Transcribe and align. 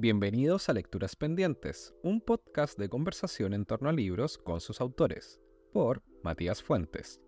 Bienvenidos 0.00 0.68
a 0.68 0.74
Lecturas 0.74 1.16
Pendientes, 1.16 1.92
un 2.04 2.20
podcast 2.20 2.78
de 2.78 2.88
conversación 2.88 3.52
en 3.52 3.64
torno 3.64 3.88
a 3.88 3.92
libros 3.92 4.38
con 4.38 4.60
sus 4.60 4.80
autores, 4.80 5.40
por 5.72 6.04
Matías 6.22 6.62
Fuentes. 6.62 7.20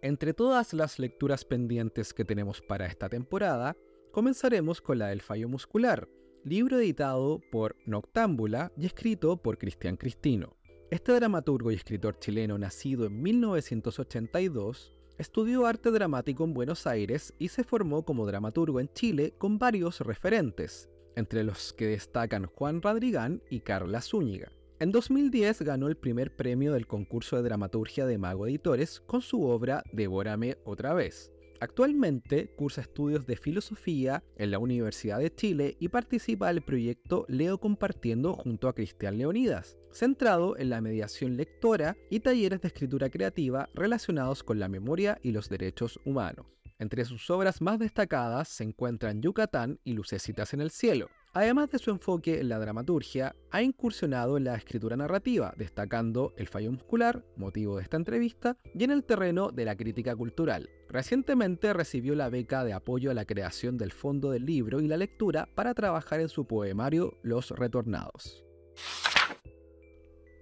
Entre 0.00 0.32
todas 0.32 0.72
las 0.72 0.98
lecturas 0.98 1.44
pendientes 1.44 2.14
que 2.14 2.24
tenemos 2.24 2.62
para 2.62 2.86
esta 2.86 3.10
temporada, 3.10 3.76
comenzaremos 4.10 4.80
con 4.80 5.00
la 5.00 5.08
del 5.08 5.20
fallo 5.20 5.50
muscular, 5.50 6.08
libro 6.44 6.78
editado 6.78 7.42
por 7.52 7.76
Noctámbula 7.84 8.72
y 8.74 8.86
escrito 8.86 9.36
por 9.36 9.58
Cristian 9.58 9.98
Cristino. 9.98 10.56
Este 10.90 11.12
dramaturgo 11.12 11.72
y 11.72 11.74
escritor 11.74 12.18
chileno 12.20 12.56
nacido 12.56 13.04
en 13.04 13.20
1982 13.20 14.95
Estudió 15.18 15.64
arte 15.64 15.90
dramático 15.90 16.44
en 16.44 16.52
Buenos 16.52 16.86
Aires 16.86 17.32
y 17.38 17.48
se 17.48 17.64
formó 17.64 18.04
como 18.04 18.26
dramaturgo 18.26 18.80
en 18.80 18.92
Chile 18.92 19.32
con 19.38 19.58
varios 19.58 20.00
referentes, 20.00 20.90
entre 21.14 21.42
los 21.42 21.72
que 21.72 21.86
destacan 21.86 22.44
Juan 22.44 22.82
Radrigán 22.82 23.42
y 23.48 23.60
Carla 23.60 24.02
Zúñiga. 24.02 24.52
En 24.78 24.92
2010 24.92 25.62
ganó 25.62 25.88
el 25.88 25.96
primer 25.96 26.36
premio 26.36 26.74
del 26.74 26.86
concurso 26.86 27.36
de 27.36 27.44
dramaturgia 27.44 28.04
de 28.04 28.18
Mago 28.18 28.46
Editores 28.46 29.00
con 29.00 29.22
su 29.22 29.44
obra 29.44 29.82
Devórame 29.90 30.58
otra 30.64 30.92
vez. 30.92 31.32
Actualmente 31.60 32.54
cursa 32.54 32.82
estudios 32.82 33.26
de 33.26 33.36
filosofía 33.36 34.22
en 34.36 34.50
la 34.50 34.58
Universidad 34.58 35.18
de 35.18 35.34
Chile 35.34 35.78
y 35.80 35.88
participa 35.88 36.48
del 36.48 36.60
proyecto 36.60 37.24
Leo 37.28 37.56
Compartiendo 37.56 38.34
junto 38.34 38.68
a 38.68 38.74
Cristian 38.74 39.16
Leonidas, 39.16 39.78
centrado 39.96 40.56
en 40.58 40.70
la 40.70 40.80
mediación 40.80 41.36
lectora 41.36 41.96
y 42.10 42.20
talleres 42.20 42.60
de 42.60 42.68
escritura 42.68 43.10
creativa 43.10 43.68
relacionados 43.74 44.42
con 44.42 44.58
la 44.58 44.68
memoria 44.68 45.18
y 45.22 45.32
los 45.32 45.48
derechos 45.48 45.98
humanos. 46.04 46.46
Entre 46.78 47.04
sus 47.04 47.30
obras 47.30 47.62
más 47.62 47.78
destacadas 47.78 48.48
se 48.48 48.64
encuentran 48.64 49.22
Yucatán 49.22 49.80
y 49.84 49.94
Lucecitas 49.94 50.52
en 50.52 50.60
el 50.60 50.70
cielo, 50.70 51.08
Además 51.36 51.70
de 51.70 51.78
su 51.78 51.90
enfoque 51.90 52.40
en 52.40 52.48
la 52.48 52.58
dramaturgia, 52.58 53.36
ha 53.50 53.60
incursionado 53.60 54.38
en 54.38 54.44
la 54.44 54.54
escritura 54.54 54.96
narrativa, 54.96 55.52
destacando 55.58 56.32
el 56.38 56.48
fallo 56.48 56.72
muscular, 56.72 57.26
motivo 57.36 57.76
de 57.76 57.82
esta 57.82 57.98
entrevista, 57.98 58.56
y 58.74 58.84
en 58.84 58.90
el 58.90 59.04
terreno 59.04 59.50
de 59.50 59.66
la 59.66 59.76
crítica 59.76 60.16
cultural. 60.16 60.70
Recientemente 60.88 61.74
recibió 61.74 62.14
la 62.14 62.30
beca 62.30 62.64
de 62.64 62.72
apoyo 62.72 63.10
a 63.10 63.14
la 63.14 63.26
creación 63.26 63.76
del 63.76 63.92
Fondo 63.92 64.30
del 64.30 64.46
Libro 64.46 64.80
y 64.80 64.88
la 64.88 64.96
Lectura 64.96 65.46
para 65.54 65.74
trabajar 65.74 66.20
en 66.20 66.30
su 66.30 66.46
poemario 66.46 67.18
Los 67.22 67.50
Retornados. 67.50 68.42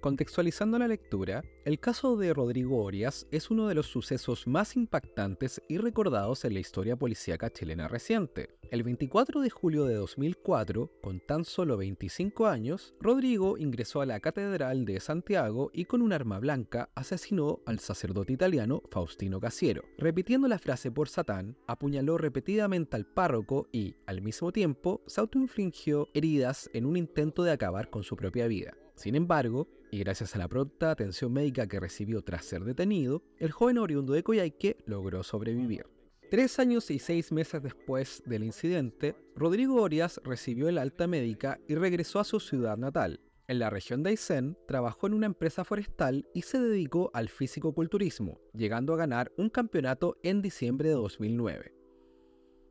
Contextualizando 0.05 0.79
la 0.79 0.87
lectura, 0.87 1.43
el 1.65 1.81
caso 1.81 2.19
de 2.19 2.35
Rodrigo 2.35 2.85
Orias 2.85 3.27
es 3.31 3.51
uno 3.51 3.69
de 3.69 3.75
los 3.75 3.87
sucesos 3.87 4.47
más 4.47 4.77
impactantes 4.77 5.63
y 5.67 5.79
recordados 5.79 6.45
en 6.45 6.53
la 6.53 6.61
historia 6.61 6.95
policíaca 6.95 7.49
chilena 7.49 7.89
reciente. 7.89 8.51
El 8.71 8.83
24 8.83 9.41
de 9.41 9.49
julio 9.49 9.87
de 9.87 9.95
2004, 9.95 10.91
con 11.01 11.21
tan 11.21 11.47
solo 11.47 11.79
25 11.79 12.47
años, 12.47 12.93
Rodrigo 13.01 13.57
ingresó 13.57 14.03
a 14.03 14.07
la 14.07 14.21
Catedral 14.21 14.85
de 14.85 15.01
Santiago 15.01 15.71
y 15.73 15.87
con 15.87 16.03
un 16.03 16.13
arma 16.13 16.39
blanca 16.39 16.91
asesinó 16.95 17.61
al 17.65 17.79
sacerdote 17.79 18.35
italiano 18.35 18.83
Faustino 18.91 19.41
Casiero. 19.41 19.85
Repitiendo 19.97 20.49
la 20.49 20.59
frase 20.59 20.91
por 20.91 21.09
Satán, 21.09 21.57
apuñaló 21.67 22.19
repetidamente 22.19 22.95
al 22.95 23.07
párroco 23.07 23.69
y, 23.73 23.95
al 24.05 24.21
mismo 24.21 24.53
tiempo, 24.53 25.01
se 25.07 25.23
autoinfligió 25.23 26.11
heridas 26.13 26.69
en 26.75 26.85
un 26.85 26.99
intento 26.99 27.43
de 27.43 27.53
acabar 27.53 27.89
con 27.89 28.03
su 28.03 28.17
propia 28.17 28.47
vida. 28.49 28.75
Sin 28.97 29.17
embargo, 29.17 29.67
y 29.95 29.98
gracias 29.98 30.34
a 30.34 30.39
la 30.39 30.48
pronta 30.48 30.91
atención 30.91 31.33
médica 31.33 31.69
que 31.69 31.78
recibió 31.78 32.20
tras 32.23 32.45
ser 32.45 32.64
detenido, 32.64 33.23
el 33.39 33.53
joven 33.53 33.78
oriundo 33.78 34.12
de 34.12 34.25
Coyhaique 34.25 34.77
logró 34.86 35.23
sobrevivir. 35.23 35.86
Tres 36.33 36.59
años 36.59 36.91
y 36.91 36.98
seis 36.98 37.31
meses 37.31 37.62
después 37.62 38.20
del 38.27 38.42
incidente, 38.42 39.14
Rodrigo 39.36 39.81
Orias 39.81 40.20
recibió 40.25 40.69
el 40.69 40.79
alta 40.79 41.07
médica 41.07 41.61
y 41.69 41.77
regresó 41.77 42.19
a 42.19 42.24
su 42.24 42.41
ciudad 42.41 42.77
natal. 42.77 43.20
En 43.46 43.61
la 43.61 43.70
región 43.70 44.02
de 44.02 44.11
Aysén, 44.11 44.58
trabajó 44.67 45.07
en 45.07 45.14
una 45.14 45.27
empresa 45.27 45.63
forestal 45.64 46.27
y 46.35 46.42
se 46.42 46.58
dedicó 46.58 47.13
al 47.14 47.29
físico-culturismo, 47.29 48.40
llegando 48.52 48.95
a 48.95 48.96
ganar 48.96 49.30
un 49.36 49.48
campeonato 49.48 50.17
en 50.24 50.42
diciembre 50.42 50.89
de 50.89 50.96
2009. 50.96 51.73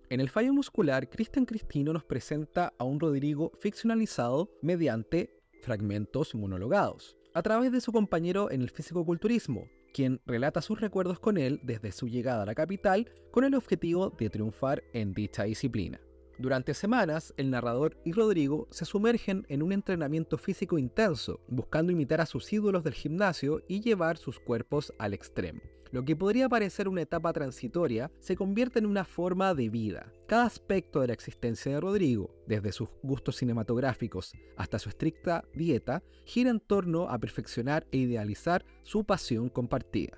En 0.10 0.20
el 0.20 0.30
fallo 0.30 0.54
muscular, 0.54 1.10
Cristian 1.10 1.46
Cristino 1.46 1.94
nos 1.94 2.04
presenta 2.04 2.74
a 2.78 2.84
un 2.84 3.00
Rodrigo 3.00 3.54
ficcionalizado 3.62 4.52
mediante 4.62 5.43
fragmentos 5.64 6.36
monologados, 6.36 7.18
a 7.34 7.42
través 7.42 7.72
de 7.72 7.82
su 7.82 7.92
compañero 7.92 8.52
en 8.52 8.62
el 8.62 8.70
físico-culturismo, 8.70 9.68
quien 9.94 10.22
relata 10.26 10.62
sus 10.62 10.82
recuerdos 10.82 11.20
con 11.20 11.38
él 11.38 11.60
desde 11.64 11.92
su 11.92 12.08
llegada 12.08 12.44
a 12.44 12.46
la 12.46 12.56
capital 12.56 13.10
con 13.32 13.44
el 13.44 13.56
objetivo 13.56 14.10
de 14.10 14.30
triunfar 14.30 14.84
en 14.94 15.14
dicha 15.14 15.44
disciplina. 15.44 16.00
Durante 16.40 16.74
semanas, 16.74 17.34
el 17.38 17.52
narrador 17.52 17.96
y 18.04 18.12
Rodrigo 18.12 18.68
se 18.72 18.86
sumergen 18.86 19.46
en 19.50 19.62
un 19.62 19.72
entrenamiento 19.72 20.38
físico 20.38 20.78
intenso, 20.78 21.40
buscando 21.48 21.92
imitar 21.92 22.22
a 22.22 22.26
sus 22.26 22.52
ídolos 22.52 22.84
del 22.84 22.94
gimnasio 22.94 23.62
y 23.68 23.82
llevar 23.82 24.18
sus 24.18 24.40
cuerpos 24.40 24.94
al 24.98 25.14
extremo. 25.14 25.62
Lo 25.94 26.04
que 26.04 26.16
podría 26.16 26.50
parecer 26.50 26.88
una 26.88 27.04
etapa 27.04 27.32
transitoria 27.34 28.10
se 28.18 28.36
convierte 28.36 28.80
en 28.80 28.88
una 28.88 29.06
forma 29.06 29.54
de 29.54 29.70
vida. 29.70 30.12
Cada 30.28 30.46
aspecto 30.46 31.02
de 31.02 31.06
la 31.06 31.14
existencia 31.14 31.72
de 31.72 31.80
Rodrigo, 31.80 32.36
desde 32.48 32.72
sus 32.72 32.90
gustos 33.04 33.36
cinematográficos 33.36 34.34
hasta 34.58 34.80
su 34.80 34.90
estricta 34.90 35.44
dieta, 35.54 36.02
gira 36.26 36.50
en 36.50 36.60
torno 36.60 37.10
a 37.10 37.20
perfeccionar 37.20 37.86
e 37.92 37.98
idealizar 37.98 38.66
su 38.82 39.04
pasión 39.04 39.50
compartida. 39.50 40.18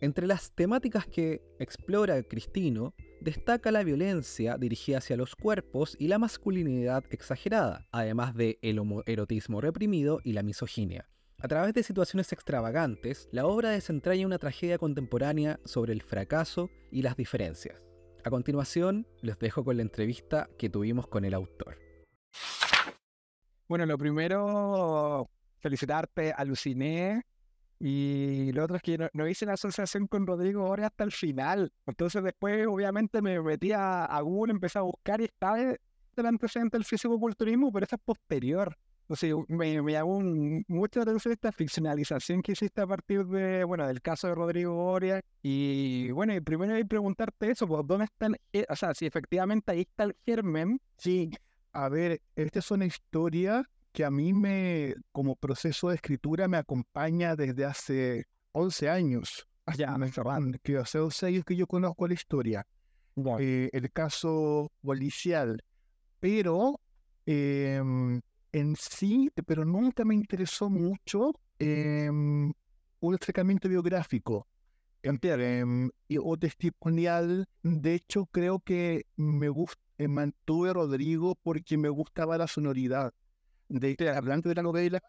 Entre 0.00 0.26
las 0.26 0.52
temáticas 0.56 1.06
que 1.06 1.42
explora 1.60 2.20
Cristino, 2.24 2.92
destaca 3.20 3.70
la 3.70 3.84
violencia 3.84 4.58
dirigida 4.58 4.98
hacia 4.98 5.16
los 5.16 5.36
cuerpos 5.36 5.94
y 6.00 6.08
la 6.08 6.18
masculinidad 6.18 7.04
exagerada, 7.10 7.86
además 7.92 8.34
de 8.34 8.58
el 8.62 8.80
homoerotismo 8.80 9.60
reprimido 9.60 10.18
y 10.24 10.32
la 10.32 10.42
misoginia. 10.42 11.08
A 11.40 11.46
través 11.46 11.72
de 11.72 11.84
situaciones 11.84 12.32
extravagantes, 12.32 13.28
la 13.30 13.46
obra 13.46 13.70
desentraña 13.70 14.26
una 14.26 14.40
tragedia 14.40 14.76
contemporánea 14.76 15.60
sobre 15.64 15.92
el 15.92 16.02
fracaso 16.02 16.68
y 16.90 17.02
las 17.02 17.14
diferencias. 17.14 17.80
A 18.24 18.30
continuación, 18.30 19.06
les 19.22 19.38
dejo 19.38 19.62
con 19.62 19.76
la 19.76 19.82
entrevista 19.82 20.50
que 20.58 20.68
tuvimos 20.68 21.06
con 21.06 21.24
el 21.24 21.34
autor. 21.34 21.78
Bueno, 23.68 23.86
lo 23.86 23.96
primero, 23.96 25.30
felicitarte, 25.60 26.32
aluciné. 26.32 27.22
Y 27.78 28.50
lo 28.50 28.64
otro 28.64 28.74
es 28.74 28.82
que 28.82 29.08
no, 29.12 29.28
hice 29.28 29.46
la 29.46 29.52
asociación 29.52 30.08
con 30.08 30.26
Rodrigo 30.26 30.66
ahora 30.66 30.88
hasta 30.88 31.04
el 31.04 31.12
final. 31.12 31.72
Entonces 31.86 32.24
después, 32.24 32.66
obviamente, 32.66 33.22
me 33.22 33.40
metí 33.40 33.70
a, 33.72 34.20
Google, 34.22 34.54
empecé 34.54 34.80
a 34.80 34.82
buscar 34.82 35.20
y 35.20 35.26
estaba 35.26 35.60
el 35.60 36.26
antecedente 36.26 36.76
del 36.76 36.84
físico-culturismo, 36.84 37.70
pero 37.70 37.86
eso 37.86 37.94
es 37.94 38.02
posterior. 38.04 38.76
Entonces, 39.08 39.34
me, 39.48 39.80
me 39.80 39.92
llamó 39.92 40.20
mucho 40.68 41.00
la 41.00 41.04
atención 41.04 41.32
esta 41.32 41.50
ficcionalización 41.50 42.42
que 42.42 42.52
hiciste 42.52 42.82
a 42.82 42.86
partir 42.86 43.24
de, 43.24 43.64
bueno, 43.64 43.86
del 43.86 44.02
caso 44.02 44.28
de 44.28 44.34
Rodrigo 44.34 44.76
Oria. 44.76 45.22
Y 45.42 46.10
bueno, 46.10 46.34
y 46.34 46.42
primero 46.42 46.74
hay 46.74 46.82
que 46.82 46.88
preguntarte 46.88 47.50
eso, 47.50 47.66
pues, 47.66 47.86
¿dónde 47.86 48.04
están? 48.04 48.36
Eh, 48.52 48.66
o 48.68 48.76
sea, 48.76 48.92
si 48.92 49.06
efectivamente 49.06 49.72
ahí 49.72 49.80
está 49.80 50.04
el 50.04 50.16
germen. 50.26 50.78
Sí, 50.98 51.30
a 51.72 51.88
ver, 51.88 52.20
esta 52.36 52.58
es 52.58 52.70
una 52.70 52.84
historia 52.84 53.66
que 53.92 54.04
a 54.04 54.10
mí 54.10 54.34
me, 54.34 54.94
como 55.10 55.36
proceso 55.36 55.88
de 55.88 55.94
escritura, 55.94 56.46
me 56.46 56.58
acompaña 56.58 57.34
desde 57.34 57.64
hace 57.64 58.26
11 58.52 58.90
años. 58.90 59.48
Ya, 59.76 59.96
que 60.62 60.76
hace 60.76 60.98
11 60.98 61.26
años 61.26 61.44
que 61.46 61.56
yo 61.56 61.66
conozco 61.66 62.06
la 62.06 62.14
historia. 62.14 62.66
Eh, 63.38 63.70
el 63.72 63.90
caso 63.90 64.70
policial. 64.82 65.62
Pero 66.20 66.80
eh, 67.24 67.80
en 68.52 68.76
sí, 68.76 69.30
pero 69.46 69.64
nunca 69.64 70.04
me 70.04 70.14
interesó 70.14 70.70
mucho 70.70 71.32
em, 71.58 72.52
un 73.00 73.14
acercamiento 73.14 73.68
biográfico 73.68 74.46
em, 75.02 75.90
o 76.22 76.36
testimonial. 76.36 77.46
De 77.62 77.94
hecho, 77.94 78.26
creo 78.26 78.60
que 78.60 79.06
me 79.16 79.48
gusta, 79.48 79.80
eh, 79.98 80.08
mantuve 80.08 80.70
a 80.70 80.72
Rodrigo 80.74 81.34
porque 81.42 81.76
me 81.76 81.88
gustaba 81.88 82.38
la 82.38 82.46
sonoridad. 82.46 83.12
De 83.68 83.96
hablando 84.14 84.48
de 84.48 84.54
la 84.54 84.62
novela, 84.62 85.02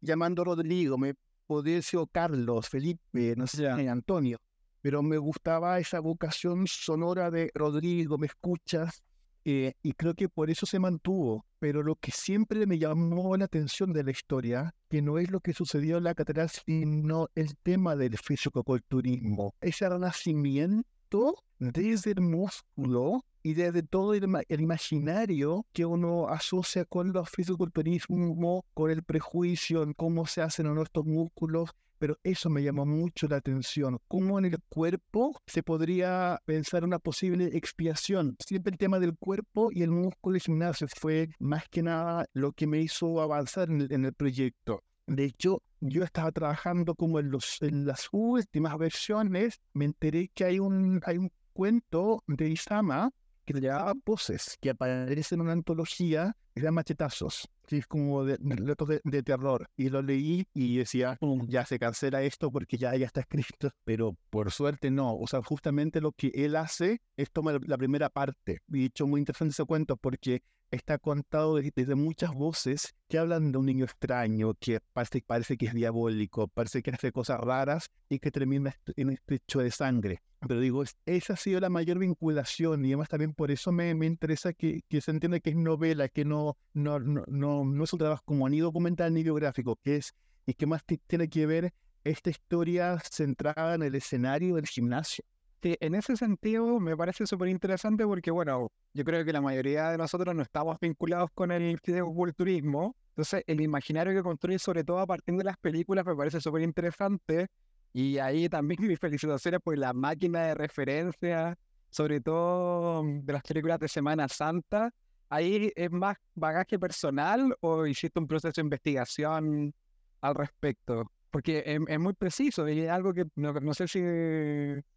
llamando 0.00 0.42
a 0.42 0.44
Rodrigo, 0.46 0.98
me 0.98 1.14
podía 1.46 1.76
decir 1.76 2.00
Carlos, 2.10 2.68
Felipe, 2.68 3.34
no 3.36 3.46
sé, 3.46 3.68
Antonio, 3.68 4.38
pero 4.80 5.02
me 5.02 5.18
gustaba 5.18 5.78
esa 5.78 6.00
vocación 6.00 6.66
sonora 6.66 7.30
de 7.30 7.50
Rodrigo, 7.54 8.18
me 8.18 8.26
escuchas, 8.26 9.02
eh, 9.44 9.74
y 9.82 9.92
creo 9.92 10.14
que 10.14 10.28
por 10.28 10.50
eso 10.50 10.66
se 10.66 10.78
mantuvo. 10.78 11.44
Pero 11.58 11.82
lo 11.82 11.96
que 11.96 12.10
siempre 12.10 12.66
me 12.66 12.78
llamó 12.78 13.36
la 13.36 13.44
atención 13.44 13.92
de 13.92 14.04
la 14.04 14.10
historia, 14.10 14.74
que 14.88 15.02
no 15.02 15.18
es 15.18 15.30
lo 15.30 15.40
que 15.40 15.52
sucedió 15.52 15.98
en 15.98 16.04
la 16.04 16.14
catedral, 16.14 16.50
sino 16.50 17.28
el 17.34 17.56
tema 17.62 17.96
del 17.96 18.18
fisicoculturismo. 18.18 19.54
Ese 19.60 19.88
renacimiento 19.88 21.34
desde 21.58 22.12
el 22.12 22.20
músculo 22.20 23.24
y 23.42 23.54
desde 23.54 23.82
todo 23.82 24.14
el, 24.14 24.24
imaginario 24.48 25.66
que 25.72 25.84
uno 25.84 26.28
asocia 26.28 26.84
con 26.84 27.16
el 27.16 27.26
fisicoculturismo, 27.26 28.64
con 28.74 28.90
el 28.90 29.02
prejuicio 29.02 29.82
en 29.82 29.92
cómo 29.94 30.26
se 30.26 30.42
hacen 30.42 30.72
nuestros 30.74 31.04
músculos, 31.06 31.70
pero 32.02 32.18
eso 32.24 32.50
me 32.50 32.64
llamó 32.64 32.84
mucho 32.84 33.28
la 33.28 33.36
atención. 33.36 33.96
¿Cómo 34.08 34.36
en 34.36 34.46
el 34.46 34.58
cuerpo 34.68 35.40
se 35.46 35.62
podría 35.62 36.40
pensar 36.44 36.82
una 36.82 36.98
posible 36.98 37.56
expiación? 37.56 38.34
Siempre 38.44 38.72
el 38.72 38.76
tema 38.76 38.98
del 38.98 39.16
cuerpo 39.16 39.68
y 39.70 39.84
el 39.84 39.92
músculo 39.92 40.36
y 40.36 40.40
gimnasio 40.40 40.88
fue 40.98 41.28
más 41.38 41.68
que 41.68 41.80
nada 41.80 42.26
lo 42.32 42.54
que 42.54 42.66
me 42.66 42.80
hizo 42.80 43.20
avanzar 43.20 43.70
en 43.70 44.04
el, 44.04 44.12
proyecto. 44.14 44.82
De 45.06 45.26
hecho, 45.26 45.62
yo 45.78 46.02
estaba 46.02 46.32
trabajando 46.32 46.96
como 46.96 47.20
en, 47.20 47.30
los, 47.30 47.62
en 47.62 47.86
las 47.86 48.08
últimas 48.10 48.76
versiones, 48.78 49.60
me 49.72 49.84
enteré 49.84 50.28
que 50.34 50.42
hay 50.42 50.58
un, 50.58 51.00
hay 51.06 51.18
un 51.18 51.30
cuento 51.52 52.24
de 52.26 52.48
Isama 52.48 53.12
que 53.44 53.54
se 53.54 53.60
llamaba 53.60 53.94
Poses, 53.94 54.58
que 54.60 54.70
aparece 54.70 55.34
en 55.34 55.40
una 55.40 55.52
antología 55.52 56.36
llama 56.60 56.76
Machetazos, 56.76 57.48
que 57.66 57.78
es 57.78 57.86
como 57.86 58.24
de, 58.24 58.36
de, 58.38 59.00
de, 59.04 59.22
terror. 59.22 59.68
Y 59.76 59.88
lo 59.88 60.02
leí 60.02 60.46
y 60.52 60.76
decía, 60.76 61.18
ya 61.48 61.64
se 61.64 61.78
cancela 61.78 62.22
esto 62.22 62.50
porque 62.50 62.76
ya, 62.76 62.94
ya 62.96 63.06
está 63.06 63.20
escrito, 63.20 63.70
pero 63.84 64.16
por 64.30 64.50
suerte 64.50 64.90
no. 64.90 65.16
O 65.16 65.26
sea, 65.26 65.42
justamente 65.42 66.00
lo 66.00 66.12
que 66.12 66.28
él 66.34 66.56
hace 66.56 67.00
es 67.16 67.30
tomar 67.30 67.60
la 67.66 67.78
primera 67.78 68.10
parte. 68.10 68.60
Y 68.68 68.86
hecho, 68.86 69.06
muy 69.06 69.20
interesante 69.20 69.52
ese 69.52 69.64
cuento 69.64 69.96
porque 69.96 70.42
está 70.72 70.98
contado 70.98 71.56
desde, 71.56 71.94
muchas 71.94 72.34
voces 72.34 72.94
que 73.08 73.18
hablan 73.18 73.52
de 73.52 73.58
un 73.58 73.66
niño 73.66 73.84
extraño, 73.84 74.54
que 74.54 74.80
parece, 74.92 75.22
parece 75.24 75.56
que 75.56 75.66
es 75.66 75.74
diabólico, 75.74 76.48
parece 76.48 76.82
que 76.82 76.90
hace 76.90 77.12
cosas 77.12 77.38
raras 77.40 77.90
y 78.08 78.18
que 78.18 78.30
termina 78.30 78.74
en 78.96 79.10
este 79.10 79.36
hecho 79.36 79.60
de 79.60 79.70
sangre. 79.70 80.22
Pero 80.40 80.58
digo, 80.58 80.82
esa 81.06 81.34
ha 81.34 81.36
sido 81.36 81.60
la 81.60 81.68
mayor 81.68 81.98
vinculación 81.98 82.84
y 82.84 82.88
además 82.88 83.10
también 83.10 83.34
por 83.34 83.50
eso 83.50 83.70
me, 83.70 83.94
me 83.94 84.06
interesa 84.06 84.52
que, 84.54 84.80
que, 84.88 85.00
se 85.00 85.10
entienda 85.12 85.38
que 85.40 85.50
es 85.50 85.56
novela, 85.56 86.08
que 86.08 86.24
no, 86.24 86.56
no, 86.72 86.98
no, 86.98 87.22
no, 87.28 87.64
no 87.64 87.84
es 87.84 87.92
un 87.92 87.98
trabajo 87.98 88.22
como 88.24 88.48
ni 88.48 88.58
documental 88.58 89.12
ni 89.12 89.22
biográfico, 89.22 89.76
que 89.76 89.96
es 89.96 90.14
y 90.46 90.54
que 90.54 90.66
más 90.66 90.82
tiene 91.06 91.28
que 91.28 91.46
ver 91.46 91.72
esta 92.02 92.30
historia 92.30 92.98
centrada 93.08 93.74
en 93.74 93.82
el 93.82 93.94
escenario 93.94 94.56
del 94.56 94.66
gimnasio 94.66 95.24
en 95.62 95.94
ese 95.94 96.16
sentido 96.16 96.80
me 96.80 96.96
parece 96.96 97.26
súper 97.26 97.48
interesante 97.48 98.04
porque, 98.04 98.30
bueno, 98.30 98.72
yo 98.92 99.04
creo 99.04 99.24
que 99.24 99.32
la 99.32 99.40
mayoría 99.40 99.90
de 99.90 99.98
nosotros 99.98 100.34
no 100.34 100.42
estamos 100.42 100.76
vinculados 100.80 101.30
con 101.34 101.52
el 101.52 101.78
fideoculturismo. 101.78 102.96
Entonces, 103.10 103.44
el 103.46 103.60
imaginario 103.60 104.12
que 104.14 104.22
construye, 104.22 104.58
sobre 104.58 104.84
todo 104.84 104.98
a 104.98 105.06
partir 105.06 105.36
de 105.36 105.44
las 105.44 105.56
películas, 105.58 106.04
me 106.04 106.16
parece 106.16 106.40
súper 106.40 106.62
interesante. 106.62 107.46
Y 107.92 108.18
ahí 108.18 108.48
también 108.48 108.78
mis 108.88 108.98
felicitaciones 108.98 109.60
por 109.62 109.78
la 109.78 109.92
máquina 109.92 110.46
de 110.46 110.54
referencia, 110.54 111.56
sobre 111.90 112.20
todo 112.20 113.04
mm, 113.04 113.20
de 113.24 113.32
las 113.32 113.42
películas 113.42 113.78
de 113.78 113.88
Semana 113.88 114.28
Santa. 114.28 114.90
¿Ahí 115.28 115.72
es 115.76 115.90
más 115.90 116.16
bagaje 116.34 116.78
personal 116.78 117.54
o 117.60 117.86
hiciste 117.86 118.18
un 118.18 118.26
proceso 118.26 118.60
de 118.60 118.62
investigación 118.62 119.74
al 120.20 120.34
respecto? 120.34 121.10
Porque 121.32 121.64
es, 121.64 121.98
muy 121.98 122.12
preciso 122.12 122.68
y 122.68 122.80
es 122.80 122.90
algo 122.90 123.14
que 123.14 123.24
no, 123.36 123.74
sé 123.74 123.88
si 123.88 124.00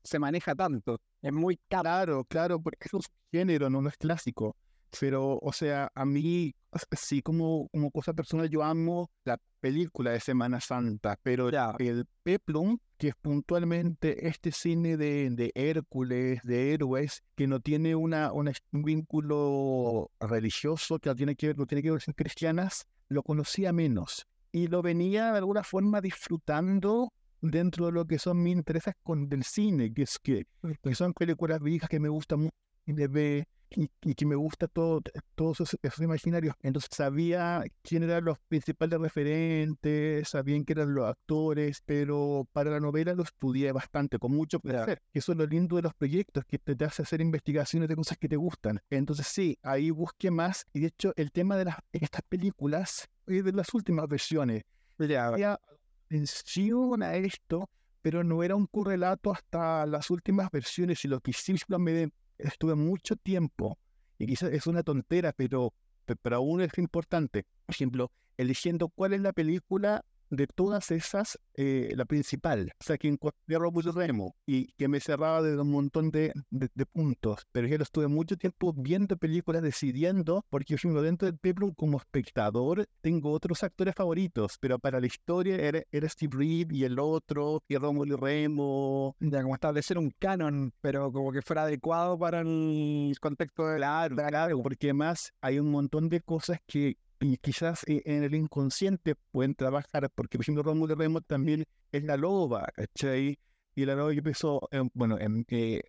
se 0.04 0.20
maneja 0.20 0.54
tanto. 0.54 1.00
Es 1.22 1.32
muy 1.32 1.58
Claro, 1.70 2.26
claro, 2.26 2.62
porque 2.62 2.86
es 2.86 2.94
un 2.94 3.02
género, 3.32 3.70
no, 3.70 3.88
es 3.88 3.98
clásico. 3.98 4.56
Pero, 5.00 5.40
o 5.42 5.52
sea, 5.54 5.90
a 5.96 6.06
mí, 6.06 6.54
sí, 6.92 7.22
como, 7.22 7.70
como 7.70 7.90
cosa 7.90 8.14
personal, 8.14 8.50
yo 8.50 8.64
amo 8.64 9.10
la 9.24 9.40
película 9.62 10.12
de 10.12 10.20
Semana 10.20 10.60
Santa, 10.60 11.18
pero 11.24 11.50
ya. 11.50 11.74
el 11.80 12.06
Peplum, 12.24 12.78
que 12.98 13.10
es 13.10 13.16
puntualmente 13.16 14.28
este 14.28 14.52
cine 14.52 14.98
de, 14.98 15.30
de 15.32 15.52
Hércules, 15.56 16.42
de 16.44 16.74
héroes, 16.74 17.24
que 17.36 17.48
no 17.48 17.62
tiene 17.62 17.96
una, 17.96 18.32
un 18.32 18.52
vínculo 18.72 20.12
religioso, 20.20 21.00
que 21.00 21.16
tiene 21.16 21.36
que 21.36 21.48
ver, 21.48 21.58
no 21.58 21.66
tiene 21.66 21.82
que 21.82 21.92
ver 21.92 22.04
con 22.04 22.14
cristianas, 22.14 22.88
lo 23.08 23.24
conocía 23.24 23.72
menos 23.74 24.28
y 24.56 24.68
lo 24.68 24.82
venía 24.82 25.34
de 25.34 25.40
alguna 25.40 25.66
forma 25.66 26.00
disfrutando 26.00 27.12
dentro 27.42 27.88
de 27.88 27.92
lo 27.92 28.06
que 28.06 28.20
son 28.20 28.42
mis 28.42 28.54
intereses 28.54 28.94
con 29.04 29.28
del 29.28 29.44
cine, 29.44 29.94
que 29.94 30.04
es 30.04 30.18
que, 30.18 30.46
que 30.82 30.96
son 30.96 31.14
películas 31.14 31.60
viejas 31.60 31.90
que 31.90 32.00
me 32.00 32.08
gustan 32.08 32.40
mucho 32.40 32.56
y 32.86 32.94
ve 32.94 33.50
y, 33.70 34.16
que 34.16 34.26
me 34.26 34.36
gusta 34.36 34.68
todo, 34.68 35.02
todos 35.36 35.62
esos, 35.62 36.00
imaginarios. 36.00 36.56
Entonces 36.62 36.90
sabía 36.94 37.64
quién 37.82 38.04
eran 38.04 38.26
los 38.26 38.40
principales 38.48 39.00
referentes, 39.00 40.30
sabían 40.30 40.64
quién 40.64 40.80
eran 40.80 40.94
los 40.94 41.06
actores, 41.06 41.82
pero 41.86 42.48
para 42.52 42.72
la 42.72 42.80
novela 42.80 43.14
lo 43.14 43.24
estudié 43.24 43.72
bastante, 43.72 44.20
con 44.20 44.32
mucho 44.32 44.60
placer. 44.60 45.02
Eso 45.14 45.32
es 45.32 45.38
lo 45.38 45.46
lindo 45.46 45.76
de 45.76 45.84
los 45.84 45.94
proyectos, 45.94 46.46
que 46.46 46.58
te, 46.60 46.86
hace 46.86 47.02
hacer 47.04 47.22
investigaciones 47.22 47.90
de 47.90 47.96
cosas 47.96 48.18
que 48.18 48.30
te 48.30 48.36
gustan. 48.36 48.82
Entonces 48.90 49.28
sí, 49.28 49.58
ahí 49.64 49.90
busqué 49.90 50.32
más 50.32 50.66
y 50.74 50.82
de 50.82 50.88
hecho 50.88 51.14
el 51.16 51.32
tema 51.32 51.58
de 51.58 51.66
las, 51.66 51.78
estas 51.92 52.22
películas 52.24 53.10
de 53.26 53.52
las 53.52 53.74
últimas 53.74 54.08
versiones. 54.08 54.64
Ya. 54.98 55.60
Atención 56.06 57.04
a 57.04 57.16
esto, 57.16 57.70
pero 58.02 58.24
no 58.24 58.44
era 58.44 58.56
un 58.56 58.68
correlato 58.68 59.34
hasta 59.34 59.86
las 59.86 60.10
últimas 60.12 60.50
versiones 60.52 61.04
y 61.04 61.08
lo 61.08 61.20
que 61.20 61.34
sí 61.34 61.56
me 61.80 62.12
estuve 62.38 62.76
mucho 62.76 63.16
tiempo, 63.16 63.78
y 64.18 64.28
quizás 64.28 64.52
es 64.52 64.68
una 64.68 64.84
tontera, 64.84 65.34
pero, 65.34 65.74
pero 66.22 66.36
aún 66.38 66.62
es 66.62 66.78
importante. 66.78 67.46
Por 67.66 67.76
ejemplo, 67.76 68.12
eligiendo 68.38 68.90
cuál 68.90 69.14
es 69.14 69.22
la 69.22 69.34
película 69.34 70.06
de 70.36 70.48
todas 70.48 70.92
esas, 70.92 71.40
eh, 71.56 71.94
la 71.96 72.06
principal, 72.06 72.72
o 72.80 72.84
sea, 72.84 72.98
que 72.98 73.08
encontré 73.08 73.58
Robus 73.58 73.94
Remo 73.94 74.36
y 74.46 74.68
que 74.74 74.88
me 74.88 75.00
cerraba 75.00 75.42
de 75.42 75.60
un 75.60 75.72
montón 75.72 76.12
de, 76.12 76.34
de, 76.50 76.86
puntos, 76.86 77.46
pero 77.52 77.68
yo 77.68 77.78
estuve 77.78 78.08
mucho 78.08 78.38
tiempo 78.38 78.74
viendo 78.74 79.18
películas, 79.18 79.62
decidiendo, 79.62 80.46
porque 80.50 80.76
yo 80.76 81.02
dentro 81.02 81.26
del 81.28 81.38
Peplum 81.38 81.74
como 81.74 81.98
espectador 81.98 82.88
tengo 83.02 83.32
otros 83.32 83.64
actores 83.64 83.96
favoritos, 83.96 84.58
pero 84.60 84.80
para 84.80 85.00
la 85.00 85.08
historia 85.08 85.56
era, 85.56 85.84
era 85.92 86.10
Steve 86.10 86.38
Reed 86.38 86.72
y 86.72 86.84
el 86.84 87.00
otro, 87.00 87.64
y 87.68 87.78
Rómulo 87.78 88.16
y 88.16 88.20
Remo. 88.20 89.16
Ya, 89.20 89.42
como 89.42 89.56
establecer 89.56 89.98
un 89.98 90.12
canon, 90.20 90.74
pero 90.82 91.12
como 91.12 91.32
que 91.32 91.42
fuera 91.42 91.64
adecuado 91.64 92.18
para 92.18 92.42
el 92.42 93.16
contexto 93.20 93.68
de 93.68 93.80
la 93.80 94.10
Claro, 94.10 94.62
porque 94.62 94.88
además 94.88 95.32
hay 95.42 95.60
un 95.60 95.72
montón 95.72 96.10
de 96.10 96.22
cosas 96.22 96.60
que 96.68 96.98
y 97.20 97.38
quizás 97.38 97.84
eh, 97.88 98.02
en 98.06 98.24
el 98.24 98.36
inconsciente 98.36 99.16
pueden 99.32 99.56
trabajar, 99.56 100.10
porque 100.14 100.38
por 100.38 100.44
ejemplo 100.44 100.64
Rómulo 100.64 100.96
Remo 100.96 101.22
también 101.22 101.66
es 101.92 102.04
la 102.04 102.18
loba, 102.18 102.68
¿cachai? 102.76 103.40
Y 103.78 103.86
la 103.86 103.96
loba 103.96 104.14
yo 104.14 104.24
pienso, 104.24 104.68
bueno, 104.94 105.20
en, 105.20 105.46
eh, 105.50 105.82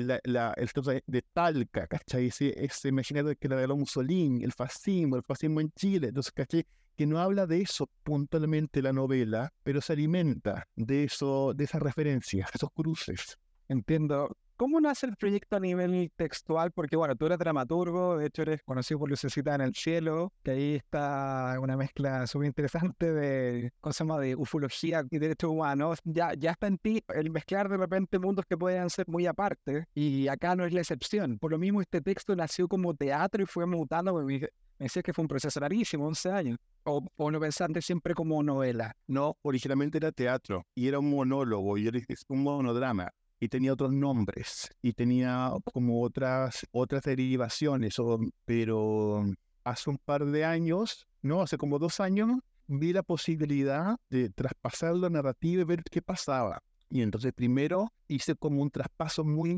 la, 0.00 0.20
la, 0.24 0.54
el 0.56 1.02
de 1.06 1.22
Talca, 1.32 1.86
¿cachai? 1.88 2.26
Ese, 2.26 2.54
ese 2.64 2.88
imaginario 2.88 3.34
que 3.36 3.48
la 3.48 3.56
de 3.56 3.66
Mussolini, 3.66 4.44
el 4.44 4.52
fascismo, 4.52 5.16
el 5.16 5.22
fascismo 5.22 5.60
en 5.60 5.72
Chile, 5.72 6.08
entonces, 6.08 6.32
¿cachai? 6.32 6.64
Que 6.96 7.06
no 7.06 7.18
habla 7.18 7.46
de 7.46 7.62
eso 7.62 7.88
puntualmente 8.04 8.82
la 8.82 8.92
novela, 8.92 9.52
pero 9.62 9.80
se 9.80 9.94
alimenta 9.94 10.68
de 10.76 11.04
eso, 11.04 11.54
de 11.54 11.64
esas 11.64 11.82
referencias, 11.82 12.50
esos 12.54 12.70
cruces. 12.72 13.38
Entiendo. 13.68 14.36
¿Cómo 14.62 14.80
nace 14.80 15.06
el 15.06 15.16
proyecto 15.16 15.56
a 15.56 15.58
nivel 15.58 16.12
textual? 16.14 16.70
Porque, 16.70 16.94
bueno, 16.94 17.16
tú 17.16 17.26
eres 17.26 17.36
dramaturgo, 17.36 18.16
de 18.16 18.26
hecho 18.26 18.42
eres 18.42 18.62
conocido 18.62 19.00
por 19.00 19.10
Lucecita 19.10 19.56
en 19.56 19.60
el 19.60 19.74
Cielo, 19.74 20.32
que 20.44 20.52
ahí 20.52 20.74
está 20.76 21.56
una 21.60 21.76
mezcla 21.76 22.28
súper 22.28 22.46
interesante 22.46 23.12
de, 23.12 23.72
¿cómo 23.80 23.92
se 23.92 24.04
llama?, 24.04 24.20
de 24.20 24.36
ufología 24.36 25.02
y 25.10 25.18
derechos 25.18 25.50
humanos. 25.50 25.98
Ya, 26.04 26.34
ya 26.34 26.52
está 26.52 26.68
en 26.68 26.78
ti 26.78 27.02
el 27.08 27.32
mezclar 27.32 27.68
de 27.68 27.76
repente 27.76 28.20
mundos 28.20 28.44
que 28.48 28.56
pueden 28.56 28.88
ser 28.88 29.08
muy 29.08 29.26
aparte, 29.26 29.86
y 29.96 30.28
acá 30.28 30.54
no 30.54 30.64
es 30.64 30.72
la 30.72 30.82
excepción. 30.82 31.40
Por 31.40 31.50
lo 31.50 31.58
mismo, 31.58 31.82
este 31.82 32.00
texto 32.00 32.36
nació 32.36 32.68
como 32.68 32.94
teatro 32.94 33.42
y 33.42 33.46
fue 33.46 33.66
mutando, 33.66 34.14
me, 34.14 34.38
me 34.38 34.48
decías 34.78 35.02
que 35.02 35.12
fue 35.12 35.22
un 35.22 35.28
proceso 35.28 35.58
rarísimo, 35.58 36.06
11 36.06 36.30
años. 36.30 36.58
O, 36.84 37.04
o 37.16 37.30
no 37.32 37.40
pensaste 37.40 37.82
siempre 37.82 38.14
como 38.14 38.40
novela. 38.44 38.94
No, 39.08 39.36
originalmente 39.42 39.98
era 39.98 40.12
teatro 40.12 40.64
y 40.76 40.86
era 40.86 41.00
un 41.00 41.10
monólogo 41.10 41.78
y 41.78 41.88
era 41.88 41.98
un 42.28 42.42
monodrama 42.44 43.10
y 43.42 43.48
tenía 43.48 43.72
otros 43.72 43.92
nombres 43.92 44.70
y 44.82 44.92
tenía 44.92 45.50
como 45.72 46.00
otras, 46.02 46.64
otras 46.70 47.02
derivaciones, 47.02 47.96
pero 48.44 49.24
hace 49.64 49.90
un 49.90 49.98
par 49.98 50.26
de 50.26 50.44
años, 50.44 51.08
no, 51.22 51.42
hace 51.42 51.58
como 51.58 51.80
dos 51.80 51.98
años, 51.98 52.38
vi 52.68 52.92
la 52.92 53.02
posibilidad 53.02 53.96
de 54.10 54.30
traspasar 54.30 54.94
la 54.94 55.10
narrativa 55.10 55.62
y 55.62 55.64
ver 55.64 55.82
qué 55.90 56.00
pasaba. 56.00 56.62
Y 56.88 57.02
entonces 57.02 57.32
primero 57.32 57.92
hice 58.06 58.36
como 58.36 58.62
un 58.62 58.70
traspaso 58.70 59.24
muy, 59.24 59.56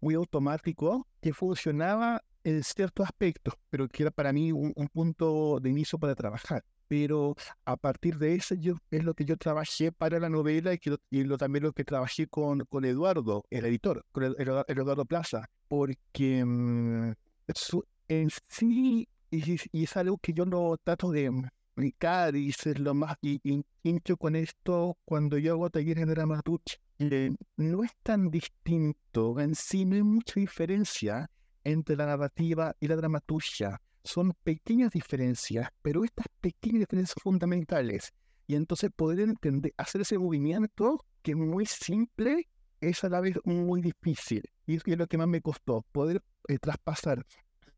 muy 0.00 0.14
automático 0.14 1.06
que 1.20 1.32
funcionaba 1.32 2.24
en 2.42 2.64
ciertos 2.64 3.06
aspectos, 3.06 3.54
pero 3.70 3.86
que 3.86 4.02
era 4.02 4.10
para 4.10 4.32
mí 4.32 4.50
un 4.50 4.88
punto 4.92 5.60
de 5.60 5.70
inicio 5.70 5.96
para 5.96 6.16
trabajar 6.16 6.64
pero 6.92 7.34
a 7.64 7.78
partir 7.78 8.18
de 8.18 8.34
eso 8.34 8.54
yo, 8.54 8.74
es 8.90 9.02
lo 9.02 9.14
que 9.14 9.24
yo 9.24 9.38
trabajé 9.38 9.92
para 9.92 10.20
la 10.20 10.28
novela 10.28 10.74
y, 10.74 10.78
que 10.78 10.94
y 11.08 11.24
lo, 11.24 11.38
también 11.38 11.62
lo 11.64 11.72
que 11.72 11.84
trabajé 11.84 12.26
con, 12.26 12.66
con 12.66 12.84
Eduardo, 12.84 13.46
el 13.48 13.64
editor, 13.64 14.04
con 14.12 14.24
el, 14.24 14.34
Eduardo 14.36 15.06
Plaza, 15.06 15.48
porque 15.68 16.44
mm, 16.44 17.14
en 18.08 18.28
sí 18.46 19.08
y, 19.30 19.82
es 19.82 19.96
algo 19.96 20.18
que 20.18 20.34
yo 20.34 20.44
no 20.44 20.76
trato 20.84 21.10
de 21.10 21.30
explicar 21.68 22.36
y 22.36 22.52
ser 22.52 22.78
lo 22.78 22.92
más 22.92 23.16
y, 23.22 23.40
hincho 23.82 24.18
con 24.18 24.36
esto 24.36 24.98
cuando 25.06 25.38
yo 25.38 25.54
hago 25.54 25.70
talleres 25.70 26.06
de 26.06 26.12
dramaturgia. 26.12 26.78
Eh, 26.98 27.34
no 27.56 27.84
es 27.84 27.92
tan 28.02 28.30
distinto, 28.30 29.40
en 29.40 29.54
sí 29.54 29.86
no 29.86 29.96
hay 29.96 30.02
mucha 30.02 30.38
diferencia 30.38 31.30
entre 31.64 31.96
la 31.96 32.04
narrativa 32.04 32.76
y 32.80 32.88
la 32.88 32.96
dramaturgia 32.96 33.80
son 34.04 34.32
pequeñas 34.42 34.90
diferencias, 34.90 35.68
pero 35.82 36.04
estas 36.04 36.26
pequeñas 36.40 36.80
diferencias 36.80 37.16
fundamentales. 37.22 38.12
Y 38.46 38.56
entonces 38.56 38.90
poder 38.94 39.20
entender, 39.20 39.72
hacer 39.76 40.00
ese 40.02 40.18
movimiento 40.18 41.04
que 41.22 41.32
es 41.32 41.36
muy 41.36 41.66
simple, 41.66 42.48
es 42.80 43.04
a 43.04 43.08
la 43.08 43.20
vez 43.20 43.38
muy 43.44 43.80
difícil. 43.80 44.42
Y 44.66 44.76
es 44.76 44.86
lo 44.86 45.06
que 45.06 45.18
más 45.18 45.28
me 45.28 45.40
costó, 45.40 45.82
poder 45.92 46.22
eh, 46.48 46.58
traspasar 46.58 47.24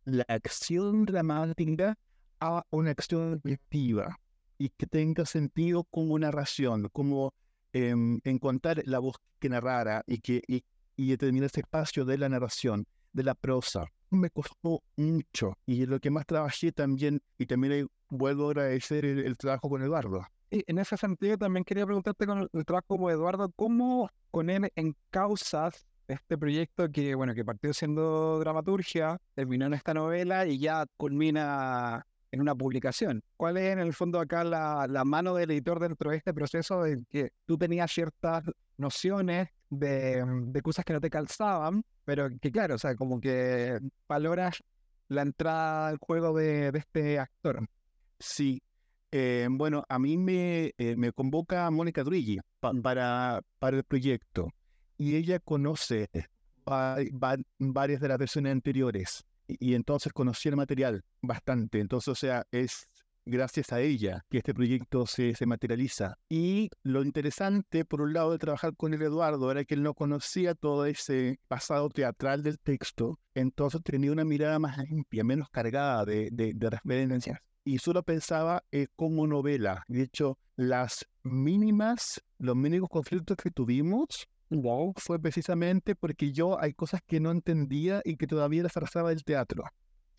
la 0.05 0.25
acción 0.29 1.05
dramática 1.05 1.97
a 2.41 2.65
una 2.71 2.91
acción 2.91 3.35
objetiva 3.35 4.19
y 4.59 4.71
que 4.71 4.87
tenga 4.87 5.27
sentido 5.27 5.85
como 5.85 6.19
narración, 6.19 6.89
como 6.93 7.33
em, 7.73 8.21
encontrar 8.25 8.83
la 8.87 8.99
voz 8.99 9.17
que 9.39 9.49
narrara 9.49 10.05
y 10.07 10.19
que 10.19 10.43
y, 10.47 10.65
y 10.97 11.11
determinar 11.11 11.47
ese 11.47 11.61
espacio 11.61 12.05
de 12.05 12.19
la 12.19 12.29
narración, 12.29 12.87
de 13.13 13.25
la 13.25 13.35
prosa. 13.35 13.87
Me 14.15 14.31
costó 14.31 14.83
mucho 14.97 15.59
y 15.67 15.87
lo 15.87 16.01
que 16.01 16.11
más 16.11 16.27
trabajé 16.27 16.73
también, 16.73 17.21
y 17.39 17.47
también 17.47 17.89
vuelvo 18.09 18.47
a 18.47 18.51
agradecer 18.51 19.05
el, 19.05 19.37
trabajo 19.37 19.69
con 19.69 19.83
Eduardo. 19.83 20.27
Y 20.51 20.63
en 20.67 20.79
ese 20.79 20.97
sentido 20.97 21.37
también 21.37 21.65
quería 21.65 21.85
preguntarte 21.85 22.27
con 22.27 22.49
el, 22.53 22.65
trabajo 22.65 22.87
como 22.87 23.11
Eduardo, 23.11 23.51
¿cómo 23.57 24.09
con 24.31 24.51
él 24.51 24.71
en 24.77 24.97
causas 25.11 25.87
este 26.09 26.37
proyecto 26.39 26.91
que, 26.91 27.15
bueno, 27.15 27.35
que 27.35 27.45
partió 27.45 27.73
siendo 27.73 28.39
dramaturgia, 28.39 29.19
terminó 29.35 29.67
en 29.67 29.75
esta 29.75 29.95
novela 29.95 30.47
y 30.47 30.59
ya 30.59 30.87
culmina 30.97 32.07
en 32.35 32.41
una 32.41 32.55
publicación. 32.55 33.23
¿Cuál 33.37 33.57
es 33.57 33.73
en 33.73 33.79
el 33.79 33.95
fondo 33.95 34.21
acá 34.21 34.45
la, 34.45 34.87
la 34.89 35.05
mano 35.05 35.35
del 35.35 35.51
editor 35.53 35.81
dentro 35.81 36.11
de 36.11 36.19
este 36.19 36.35
proceso 36.35 36.85
en 36.85 37.07
que 37.09 37.31
tú 37.47 37.57
tenías 37.57 37.91
ciertas 37.91 38.45
nociones 38.77 39.49
de, 39.71 40.25
de, 40.47 40.63
cosas 40.63 40.85
que 40.85 40.93
no 40.93 41.01
te 41.01 41.11
calzaban, 41.11 41.85
pero 42.05 42.29
que 42.41 42.51
claro, 42.51 42.75
o 42.75 42.79
sea, 42.79 42.95
como 42.97 43.21
que 43.21 43.79
valoras 44.09 44.63
la 45.09 45.23
entrada 45.23 45.89
al 45.89 45.99
juego 45.99 46.37
de, 46.37 46.73
de 46.73 46.79
este 46.79 47.19
actor? 47.19 47.67
Sí. 48.19 48.61
Eh, 49.13 49.47
bueno, 49.49 49.85
a 49.89 49.99
mí 50.01 50.17
me, 50.17 50.73
eh, 50.77 50.97
me 50.97 51.13
convoca 51.13 51.71
Mónica 51.71 52.03
Druggi 52.03 52.41
para, 52.61 53.43
para 53.61 53.77
el 53.77 53.85
proyecto 53.85 54.49
y 54.99 55.15
ella 55.15 55.39
conoce 55.39 56.09
varias 56.65 58.01
de 58.01 58.09
las 58.09 58.19
versiones 58.19 58.51
anteriores 58.51 59.25
y, 59.47 59.75
entonces 59.75 60.13
conocí 60.13 60.49
el 60.49 60.57
material 60.57 61.05
bastante. 61.21 61.81
Entonces, 61.81 62.09
o 62.09 62.15
sea, 62.15 62.47
es 62.51 62.89
gracias 63.27 63.73
a 63.73 63.81
ella 63.81 64.25
que 64.29 64.39
este 64.39 64.55
proyecto 64.55 65.07
se, 65.07 65.35
se, 65.35 65.47
materializa. 65.47 66.17
Y 66.29 66.71
lo 66.83 67.03
interesante, 67.03 67.85
por 67.85 68.01
un 68.03 68.13
lado, 68.13 68.33
de 68.33 68.39
trabajar 68.39 68.75
con 68.77 68.95
el 68.95 69.03
Eduardo 69.03 69.51
era 69.51 69.65
que 69.65 69.75
él 69.75 69.83
no 69.83 69.95
conocía 69.95 70.55
todo 70.55 70.87
ese 70.87 71.41
pasado 71.49 71.89
teatral 71.89 72.43
del 72.43 72.59
texto, 72.59 73.19
entonces 73.35 73.83
tenía 73.83 74.13
una 74.13 74.25
mirada 74.25 74.59
más 74.59 74.79
limpia, 74.79 75.25
menos 75.25 75.49
cargada 75.51 76.05
de, 76.05 76.29
de, 76.33 76.71
referencias. 76.71 77.39
Y 77.65 77.79
solo 77.79 78.03
pensaba 78.03 78.63
eh, 78.73 78.89
como 78.95 79.27
novela. 79.27 79.85
De 79.89 80.03
hecho, 80.03 80.39
las 80.57 81.07
mínimas, 81.23 82.23
los 82.39 82.55
mínimos 82.55 82.91
conflictos 82.91 83.39
que 83.39 83.51
tuvimos 83.51 84.29
Wow. 84.55 84.95
Fue 84.97 85.19
precisamente 85.19 85.95
porque 85.97 86.33
yo 86.33 86.61
hay 86.61 86.75
cosas 86.75 87.01
que 87.07 87.21
no 87.21 87.31
entendía 87.31 88.01
y 88.05 88.17
que 88.17 88.27
todavía 88.27 88.63
las 88.63 88.77
arrastraba 88.77 89.11
del 89.11 89.25
teatro. 89.25 89.65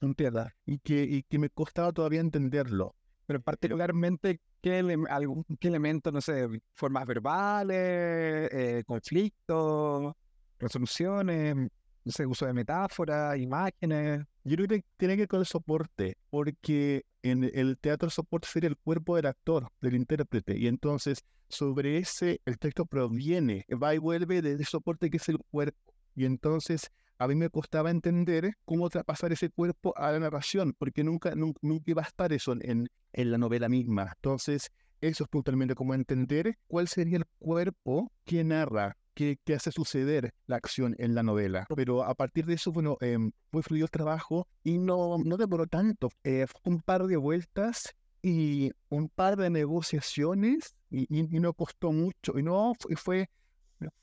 ¿Entiendes? 0.02 0.48
Y 0.66 0.80
que, 0.80 1.04
y 1.04 1.24
que 1.24 1.40
me 1.40 1.50
costaba 1.50 1.94
todavía 1.94 2.20
entenderlo. 2.20 2.96
Pero 3.26 3.42
particularmente, 3.42 4.42
¿qué, 4.62 4.80
algún, 5.10 5.46
qué 5.60 5.70
elemento, 5.70 6.12
no 6.12 6.22
sé, 6.22 6.48
formas 6.74 7.08
verbales, 7.08 8.50
eh, 8.52 8.84
conflictos, 8.86 10.14
resoluciones, 10.60 11.70
no 12.06 12.12
sé, 12.12 12.26
uso 12.26 12.46
de 12.46 12.54
metáforas, 12.54 13.38
imágenes? 13.38 14.24
Yo 14.44 14.56
creo 14.56 14.68
que 14.68 14.86
tiene 14.96 15.16
que 15.16 15.24
ver 15.24 15.28
con 15.28 15.40
el 15.40 15.46
soporte, 15.46 16.18
porque 16.30 17.04
en 17.24 17.44
el 17.44 17.78
teatro 17.80 18.10
soporte 18.10 18.48
sería 18.48 18.70
el 18.70 18.78
cuerpo 18.78 19.16
del 19.16 19.26
actor, 19.26 19.68
del 19.82 19.96
intérprete, 19.96 20.58
y 20.58 20.68
entonces 20.68 21.26
sobre 21.50 21.98
ese 21.98 22.42
el 22.46 22.58
texto 22.58 22.86
proviene, 22.86 23.66
va 23.82 23.96
y 23.96 23.98
vuelve 23.98 24.42
de 24.42 24.54
ese 24.54 24.66
soporte 24.66 25.10
que 25.10 25.18
es 25.18 25.30
el 25.30 25.40
cuerpo. 25.52 25.94
Y 26.16 26.26
entonces 26.26 26.92
a 27.18 27.28
mí 27.28 27.36
me 27.36 27.50
costaba 27.50 27.90
entender 27.92 28.54
cómo 28.66 28.90
traspasar 28.90 29.32
ese 29.32 29.50
cuerpo 29.50 29.94
a 29.98 30.12
la 30.12 30.20
narración, 30.20 30.74
porque 30.78 31.04
nunca, 31.04 31.34
nunca, 31.36 31.60
iba 31.86 32.04
a 32.04 32.06
estar 32.06 32.32
eso 32.34 32.54
en, 32.60 32.88
en 33.14 33.32
la 33.32 33.38
novela 33.38 33.70
misma. 33.70 34.12
Entonces, 34.16 34.72
eso 35.08 35.24
es 35.24 35.30
puntualmente 35.30 35.76
como 35.76 35.94
entender 35.94 36.58
cuál 36.68 36.88
sería 36.88 37.18
el 37.18 37.26
cuerpo 37.40 38.12
que 38.26 38.44
narra 38.44 38.98
que, 39.16 39.40
hace 39.56 39.72
suceder 39.72 40.34
la 40.46 40.58
acción 40.58 40.96
en 41.00 41.16
la 41.16 41.24
novela. 41.24 41.66
Pero 41.76 42.04
a 42.04 42.14
partir 42.14 42.46
de 42.46 42.56
eso, 42.56 42.72
bueno, 42.72 42.98
eh, 43.02 43.18
fue 43.52 43.64
fluido 43.64 43.86
el 43.86 43.92
trabajo 43.92 44.48
y 44.64 44.78
no, 44.78 45.18
no 45.18 45.38
demoró 45.38 45.66
tanto. 45.68 46.10
Eh, 46.24 46.46
fue 46.48 46.74
un 46.74 46.82
par 46.82 47.08
de 47.08 47.18
vueltas 47.18 47.96
y 48.22 48.72
un 48.90 49.10
par 49.10 49.38
de 49.38 49.50
negociaciones 49.50 50.76
y, 50.90 51.08
y, 51.10 51.40
no 51.40 51.54
costó 51.54 51.92
mucho. 51.92 52.38
Y 52.38 52.44
no, 52.44 52.74
fue, 52.80 52.96
fue, 52.98 53.30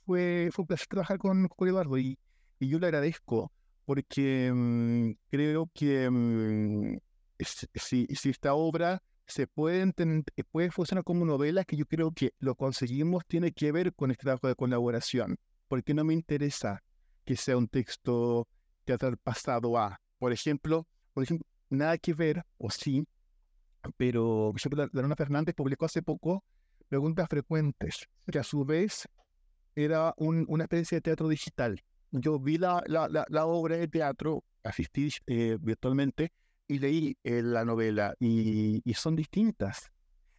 fue, 0.07 0.51
un 0.57 0.67
placer 0.67 0.87
trabajar 0.89 1.19
con, 1.19 1.47
con 1.49 1.69
Eduardo 1.69 1.99
y, 1.99 2.19
y 2.59 2.69
yo 2.69 2.79
le 2.79 2.87
agradezco 2.87 3.53
porque 3.85 4.51
mm, 4.53 5.11
creo 5.29 5.69
que 5.75 6.09
mm, 6.09 6.97
si, 7.75 8.07
si 8.07 8.31
esta 8.31 8.55
obra 8.55 9.03
se 9.27 9.47
puede, 9.47 9.83
eh, 9.83 10.45
puede 10.51 10.71
funcionar 10.71 11.05
como 11.05 11.25
novela, 11.25 11.65
que 11.65 11.77
yo 11.77 11.87
creo 11.87 12.13
que 12.13 12.33
lo 12.39 12.55
conseguimos, 12.55 13.25
tiene 13.27 13.53
que 13.53 13.73
ver 13.73 13.95
con 13.95 14.11
este 14.11 14.25
trabajo 14.25 14.49
de 14.49 14.55
colaboración, 14.55 15.39
porque 15.69 15.95
no 15.95 16.05
me 16.05 16.15
interesa 16.15 16.83
que 17.25 17.37
sea 17.37 17.57
un 17.57 17.69
texto 17.69 18.49
teatral 18.85 19.17
pasado 19.17 19.79
a, 19.79 20.01
por 20.19 20.33
ejemplo, 20.33 20.87
por 21.13 21.25
ejemplo, 21.25 21.47
nada 21.71 21.99
que 21.99 22.15
ver, 22.15 22.45
o 22.59 22.71
sí, 22.71 23.07
pero 23.97 24.51
por 24.53 24.61
ejemplo, 24.61 24.89
Lorena 24.93 25.17
Fernández 25.17 25.55
publicó 25.55 25.87
hace 25.87 26.03
poco 26.03 26.45
Preguntas 26.89 27.29
Frecuentes, 27.29 28.09
que 28.31 28.39
a 28.39 28.45
su 28.45 28.65
vez 28.65 29.09
era 29.75 30.15
una 30.19 30.65
especie 30.65 30.97
de 30.97 31.03
teatro 31.03 31.29
digital. 31.29 31.83
Yo 32.11 32.39
vi 32.39 32.59
la, 32.59 32.83
obra 33.47 33.79
de 33.79 33.89
teatro, 33.89 34.45
asistí 34.63 35.09
eh, 35.27 35.57
virtualmente, 35.61 36.33
y 36.73 36.79
leí 36.79 37.17
eh, 37.25 37.43
la 37.43 37.65
novela 37.65 38.15
y, 38.19 38.83
son 38.95 39.17
distintas. 39.17 39.93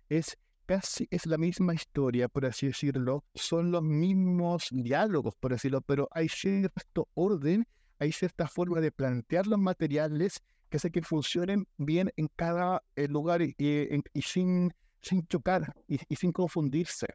Es 0.10 0.38
casi 0.66 1.08
es 1.12 1.26
la 1.26 1.38
misma 1.38 1.74
historia, 1.74 2.28
por 2.28 2.46
así 2.46 2.68
decirlo, 2.68 3.24
son 3.36 3.72
los 3.72 3.84
mismos 3.84 4.68
diálogos, 4.72 5.36
por 5.40 5.52
decirlo, 5.52 5.82
pero 5.82 6.08
hay 6.12 6.30
cierto 6.30 7.10
orden, 7.14 7.68
hay 8.00 8.12
cierta 8.12 8.48
forma 8.48 8.80
de 8.80 8.92
plantear 8.92 9.48
los 9.48 9.60
materiales 9.60 10.42
que 10.70 10.78
hace 10.78 10.92
que 10.92 11.02
funcionen 11.02 11.68
bien 11.78 12.12
en 12.16 12.30
cada 12.36 12.82
eh, 12.96 13.08
lugar 13.08 13.42
y, 13.42 13.56
y, 13.58 14.22
sin, 14.22 14.74
sin 15.02 15.28
chocar 15.28 15.74
y, 15.88 15.98
sin 16.16 16.32
confundirse. 16.32 17.08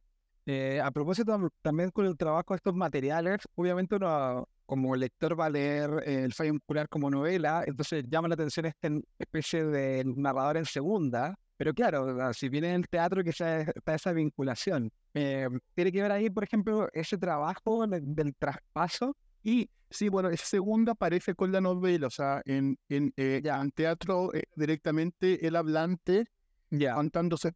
Eh, 0.46 0.80
a 0.82 0.90
propósito 0.90 1.50
también 1.60 1.90
con 1.90 2.06
el 2.06 2.16
trabajo 2.16 2.54
de 2.54 2.56
estos 2.56 2.75
materiales, 2.75 3.40
obviamente 3.54 3.96
uno 3.96 4.48
como 4.68 4.94
lector 4.94 5.38
va 5.38 5.46
a 5.46 5.50
leer 5.50 5.90
eh, 6.04 6.25
El 6.25 6.34
fallo 6.34 6.52
muscular 6.52 6.88
como 6.90 7.10
novela, 7.10 7.64
entonces 7.66 8.04
llama 8.06 8.28
la 8.28 8.34
atención 8.34 8.66
esta 8.66 8.90
especie 9.18 9.64
de 9.64 10.04
narrador 10.04 10.58
en 10.58 10.66
segunda, 10.66 11.34
pero 11.56 11.72
claro, 11.72 12.32
si 12.34 12.50
viene 12.50 12.68
en 12.68 12.75
el 12.75 12.88
teatro 12.88 13.25
que 13.25 13.32
ya 13.32 13.60
está 13.60 13.94
esa 13.94 14.12
vinculación. 14.12 14.92
Eh, 15.14 15.48
tiene 15.75 15.90
que 15.90 16.02
ver 16.02 16.12
ahí, 16.12 16.28
por 16.28 16.44
ejemplo, 16.44 16.88
ese 16.92 17.16
trabajo 17.16 17.87
del, 17.87 18.34
traspaso. 18.37 19.16
Y 19.42 19.70
sí, 19.88 20.10
bueno, 20.10 20.28
esa 20.28 20.44
segunda 20.44 20.92
aparece 20.92 21.34
con 21.34 21.50
la 21.50 21.62
novela, 21.62 22.08
o 22.08 22.10
sea, 22.10 22.42
en, 22.44 22.78
en, 22.90 23.12
eh, 23.16 23.40
ya, 23.42 23.60
en 23.60 23.70
teatro 23.70 24.30
directamente 24.54 25.46
el 25.46 25.56
hablante 25.56 26.26
ya. 26.70 26.94
contando 26.94 27.38
su 27.38 27.50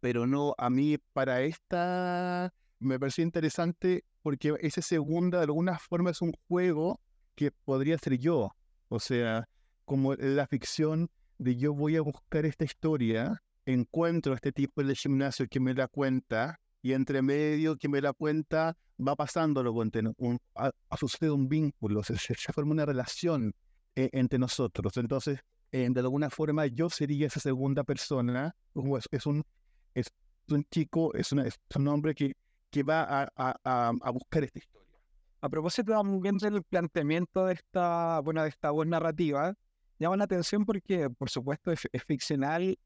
Pero 0.00 0.26
no, 0.26 0.54
a 0.56 0.70
mí 0.70 0.96
para 1.12 1.42
esta 1.42 2.54
me 2.80 2.98
pareció 2.98 3.24
interesante 3.24 4.04
porque 4.22 4.54
ese 4.60 4.82
segunda 4.82 5.38
de 5.38 5.44
alguna 5.44 5.78
forma 5.78 6.10
es 6.10 6.22
un 6.22 6.32
juego 6.48 7.00
que 7.34 7.50
podría 7.50 7.98
ser 7.98 8.18
yo. 8.18 8.50
O 8.88 9.00
sea, 9.00 9.48
como 9.84 10.14
la 10.14 10.46
ficción 10.46 11.10
de 11.38 11.56
yo 11.56 11.74
voy 11.74 11.96
a 11.96 12.00
buscar 12.00 12.44
esta 12.46 12.64
historia, 12.64 13.42
encuentro 13.64 14.32
a 14.32 14.36
este 14.36 14.52
tipo 14.52 14.82
de 14.82 14.94
gimnasio 14.94 15.46
que 15.48 15.60
me 15.60 15.74
la 15.74 15.88
cuenta 15.88 16.58
y 16.82 16.92
entre 16.92 17.22
medio 17.22 17.76
que 17.76 17.88
me 17.88 18.00
la 18.00 18.12
cuenta 18.12 18.76
va 19.06 19.14
pasando 19.14 19.62
lo 19.62 19.72
un, 19.72 20.40
a, 20.54 20.72
sucede 20.96 21.30
un 21.30 21.48
vínculo, 21.48 22.02
se, 22.02 22.16
forma 22.52 22.72
una 22.72 22.86
relación 22.86 23.54
eh, 23.94 24.08
entre 24.12 24.38
nosotros. 24.38 24.96
Entonces, 24.96 25.40
eh, 25.70 25.88
de 25.90 26.00
alguna 26.00 26.30
forma 26.30 26.66
yo 26.66 26.88
sería 26.90 27.26
esa 27.26 27.40
segunda 27.40 27.84
persona, 27.84 28.54
es, 28.74 29.08
es 29.10 29.26
un, 29.26 29.44
chico, 30.70 31.14
es, 31.14 31.32
es 31.32 31.58
un 31.76 31.88
hombre 31.88 32.14
que 32.14 32.34
que 32.70 32.82
va 32.82 33.30
a, 33.36 34.10
buscar 34.12 34.44
esta 34.44 34.58
historia. 34.58 34.86
A 35.40 35.48
propósito 35.48 35.92
también 35.92 36.36
del 36.38 36.62
planteamiento 36.62 37.46
de 37.46 37.54
esta, 37.54 38.20
bueno, 38.20 38.42
de 38.42 38.48
esta 38.48 38.70
voz 38.70 38.86
narrativa, 38.86 39.54
llama 39.98 40.16
la 40.16 40.24
atención 40.24 40.64
porque, 40.64 41.08
por 41.10 41.30
supuesto, 41.30 41.70
es, 41.72 41.88
ficcional, 42.06 42.78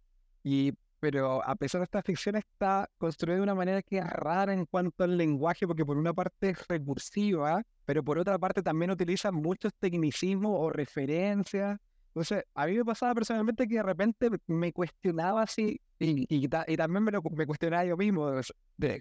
y, 0.42 0.72
pero 1.00 1.42
a 1.46 1.56
pesar 1.56 1.80
de 1.80 1.84
esta 1.84 2.02
ficción 2.02 2.36
está 2.36 2.88
construida 2.98 3.36
de 3.36 3.42
una 3.42 3.54
manera 3.54 3.82
que 3.82 3.98
es 3.98 4.06
rara 4.06 4.52
en 4.52 4.66
cuanto 4.66 5.04
al 5.04 5.16
lenguaje, 5.16 5.66
porque 5.66 5.84
por 5.84 5.96
una 5.96 6.12
parte 6.12 6.50
es 6.50 6.68
recursiva, 6.68 7.62
pero 7.84 8.04
por 8.04 8.18
otra 8.18 8.38
parte 8.38 8.62
también 8.62 8.90
utiliza 8.90 9.32
muchos 9.32 9.72
tecnicismos 9.74 10.52
o 10.54 10.70
referencias 10.70 11.78
Entonces, 12.14 12.44
a 12.54 12.66
mí 12.66 12.76
me 12.76 12.84
pasaba 12.84 13.14
personalmente 13.14 13.66
que 13.66 13.76
de 13.76 13.82
repente 13.82 14.28
me 14.46 14.72
cuestionaba 14.72 15.42
así, 15.42 15.80
y, 15.98 16.26
y, 16.28 16.48
también 16.48 17.04
me, 17.04 17.10
lo, 17.10 17.22
me 17.22 17.46
cuestionaba 17.46 17.86
yo 17.86 17.96
mismo, 17.96 18.30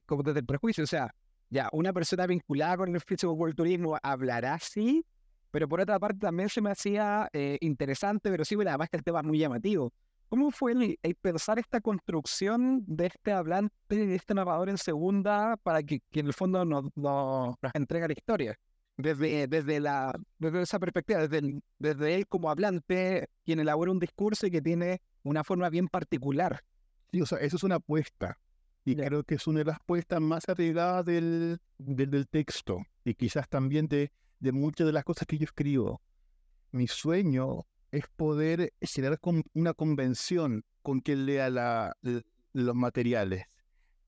como 0.05 0.23
desde 0.23 0.39
el 0.39 0.45
prejuicio, 0.45 0.85
o 0.85 0.87
sea, 0.87 1.13
ya, 1.49 1.67
una 1.73 1.91
persona 1.91 2.25
vinculada 2.25 2.77
con 2.77 2.95
el 2.95 3.01
fisicoculturismo 3.01 3.97
hablará 4.01 4.53
así, 4.53 5.05
pero 5.51 5.67
por 5.67 5.81
otra 5.81 5.99
parte 5.99 6.19
también 6.19 6.47
se 6.47 6.61
me 6.61 6.71
hacía 6.71 7.29
eh, 7.33 7.57
interesante, 7.59 8.31
pero 8.31 8.45
sí, 8.45 8.55
además 8.55 8.89
que 8.89 8.95
el 8.95 9.03
tema 9.03 9.19
es 9.19 9.25
muy 9.25 9.37
llamativo. 9.37 9.91
¿Cómo 10.29 10.49
fue 10.49 10.97
pensar 11.19 11.59
esta 11.59 11.81
construcción 11.81 12.85
de 12.87 13.07
este 13.07 13.33
hablante, 13.33 13.75
de 13.89 14.15
este 14.15 14.33
narrador 14.33 14.69
en 14.69 14.77
segunda, 14.77 15.57
para 15.57 15.83
que, 15.83 16.01
en 16.13 16.27
el 16.27 16.33
fondo 16.33 16.63
nos, 16.63 16.85
nos, 16.95 17.57
entregue 17.73 18.07
la 18.07 18.13
historia? 18.13 18.59
Desde, 19.01 19.47
desde, 19.47 19.79
la, 19.79 20.13
desde 20.37 20.61
esa 20.61 20.79
perspectiva, 20.79 21.27
desde, 21.27 21.61
desde 21.79 22.15
él 22.15 22.27
como 22.27 22.49
hablante, 22.49 23.29
quien 23.43 23.59
elabora 23.59 23.91
un 23.91 23.99
discurso 23.99 24.47
y 24.47 24.51
que 24.51 24.61
tiene 24.61 25.01
una 25.23 25.43
forma 25.43 25.69
bien 25.69 25.87
particular. 25.87 26.63
Sí, 27.11 27.21
o 27.21 27.25
sea, 27.25 27.39
eso 27.39 27.55
es 27.57 27.63
una 27.63 27.75
apuesta. 27.75 28.37
Y 28.83 28.95
creo 28.95 29.23
que 29.23 29.35
es 29.35 29.47
una 29.47 29.59
de 29.59 29.65
las 29.65 29.77
apuestas 29.77 30.19
más 30.21 30.47
arriesgadas 30.49 31.05
del, 31.05 31.59
del, 31.77 32.09
del 32.09 32.27
texto 32.27 32.79
y 33.03 33.13
quizás 33.13 33.47
también 33.47 33.87
de, 33.87 34.11
de 34.39 34.51
muchas 34.51 34.87
de 34.87 34.93
las 34.93 35.03
cosas 35.03 35.27
que 35.27 35.37
yo 35.37 35.45
escribo. 35.45 36.01
Mi 36.71 36.87
sueño 36.87 37.65
es 37.91 38.05
poder 38.15 38.73
generar 38.81 39.19
una 39.53 39.73
convención 39.73 40.63
con 40.81 40.99
quien 41.01 41.25
lea 41.25 41.49
la, 41.49 41.95
los 42.53 42.75
materiales, 42.75 43.45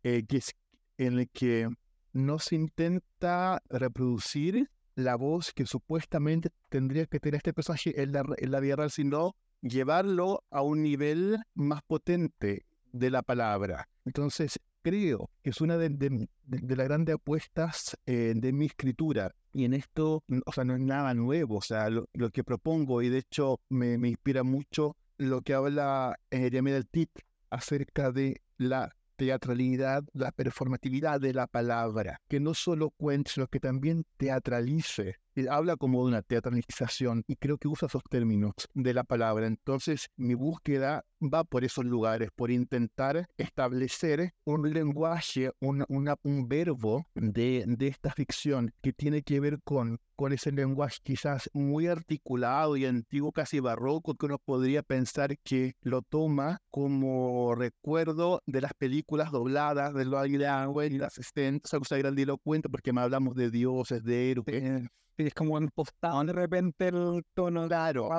eh, 0.04 0.26
que 0.26 0.38
es 0.38 0.56
en 0.98 1.20
el 1.20 1.30
que 1.30 1.70
no 2.14 2.40
se 2.40 2.56
intenta 2.56 3.62
reproducir 3.70 4.70
la 4.96 5.16
voz 5.16 5.54
que 5.54 5.66
supuestamente 5.66 6.50
tendría 6.70 7.06
que 7.06 7.20
tener 7.20 7.38
este 7.38 7.54
personaje 7.54 8.02
en 8.02 8.12
la, 8.12 8.24
en 8.38 8.52
la 8.52 8.60
vida 8.60 8.76
real, 8.76 8.92
sino 8.92 9.36
llevarlo 9.62 10.44
a 10.52 10.62
un 10.62 10.84
nivel 10.84 11.40
más 11.54 11.82
potente 11.84 12.66
de 12.92 13.10
la 13.10 13.24
palabra. 13.24 13.90
Entonces, 14.06 14.60
creo 14.84 15.32
que 15.42 15.50
es 15.50 15.62
una 15.62 15.78
de, 15.78 16.28
las 16.46 16.88
grandes 16.88 17.16
apuestas 17.16 17.98
eh, 18.06 18.34
de 18.36 18.54
mi 18.54 18.66
escritura. 18.66 19.34
Y 19.54 19.66
en 19.66 19.74
esto, 19.74 20.24
o 20.46 20.52
sea, 20.52 20.64
no 20.64 20.76
es 20.76 20.82
nada 20.82 21.14
nuevo, 21.14 21.58
o 21.58 21.62
sea, 21.62 21.90
lo, 21.90 22.08
que 22.32 22.44
propongo, 22.44 23.02
y 23.02 23.10
de 23.10 23.20
hecho 23.20 23.60
me, 23.70 23.94
inspira 24.08 24.44
mucho 24.44 24.98
lo 25.18 25.42
que 25.42 25.54
habla 25.54 26.20
eh, 26.32 26.50
del 26.50 26.88
Tit 26.88 27.12
acerca 27.50 28.12
de 28.12 28.42
la 28.58 28.96
teatralidad, 29.26 30.04
la 30.14 30.32
performatividad 30.34 31.22
de 31.22 31.34
la 31.34 31.48
palabra, 31.48 32.20
que 32.28 32.42
no 32.42 32.54
solo 32.54 32.90
cuente, 32.90 33.32
sino 33.32 33.48
que 33.48 33.62
también 33.62 34.06
teatralice 34.18 35.20
habla 35.50 35.76
como 35.76 36.02
de 36.04 36.10
una 36.10 36.22
teatralización 36.22 37.24
y 37.28 37.36
creo 37.36 37.58
que 37.58 37.68
usa 37.68 37.88
esos 37.88 38.04
términos 38.10 38.54
de 38.74 38.94
la 38.94 39.04
palabra. 39.04 39.48
Entonces, 39.48 40.10
mi 40.16 40.34
búsqueda 40.34 41.04
va 41.22 41.44
por 41.44 41.64
esos 41.64 41.86
lugares, 41.86 42.30
por 42.36 42.52
intentar 42.52 43.28
establecer 43.38 44.34
un 44.46 44.72
lenguaje, 44.74 45.52
un, 45.60 45.86
un 45.88 46.48
verbo 46.48 47.08
de, 47.14 47.64
de, 47.68 47.88
esta 47.88 48.12
ficción 48.12 48.74
que 48.82 48.94
tiene 48.94 49.22
que 49.22 49.40
ver 49.40 49.60
con, 49.64 50.00
con 50.16 50.34
ese 50.34 50.52
lenguaje 50.52 50.98
quizás 51.04 51.50
muy 51.54 51.88
articulado 51.88 52.76
y 52.78 52.86
antiguo, 52.86 53.32
casi 53.32 53.60
barroco, 53.60 54.16
que 54.16 54.26
uno 54.26 54.40
podría 54.40 54.84
pensar 54.84 55.38
que 55.40 55.76
lo 55.82 56.02
toma 56.02 56.60
como 56.70 57.56
recuerdo 57.56 58.42
de 58.46 58.62
las 58.62 58.74
películas 58.74 59.32
dobladas 59.32 59.94
de 59.94 60.06
Lloyd 60.06 60.42
Langwell 60.42 60.94
y 60.94 60.98
las 60.98 61.14
Assistentes, 61.14 61.74
algo 61.74 61.86
grandilocuente 61.90 62.70
porque 62.70 62.92
hablamos 62.96 63.36
de 63.36 63.52
dioses, 63.52 64.04
de 64.04 64.32
héroes 64.32 64.90
es 65.18 65.34
como 65.34 65.58
impostado 65.58 66.24
de 66.24 66.34
repente 66.34 66.88
el 66.88 67.24
tono 67.34 67.68
claro, 67.68 68.10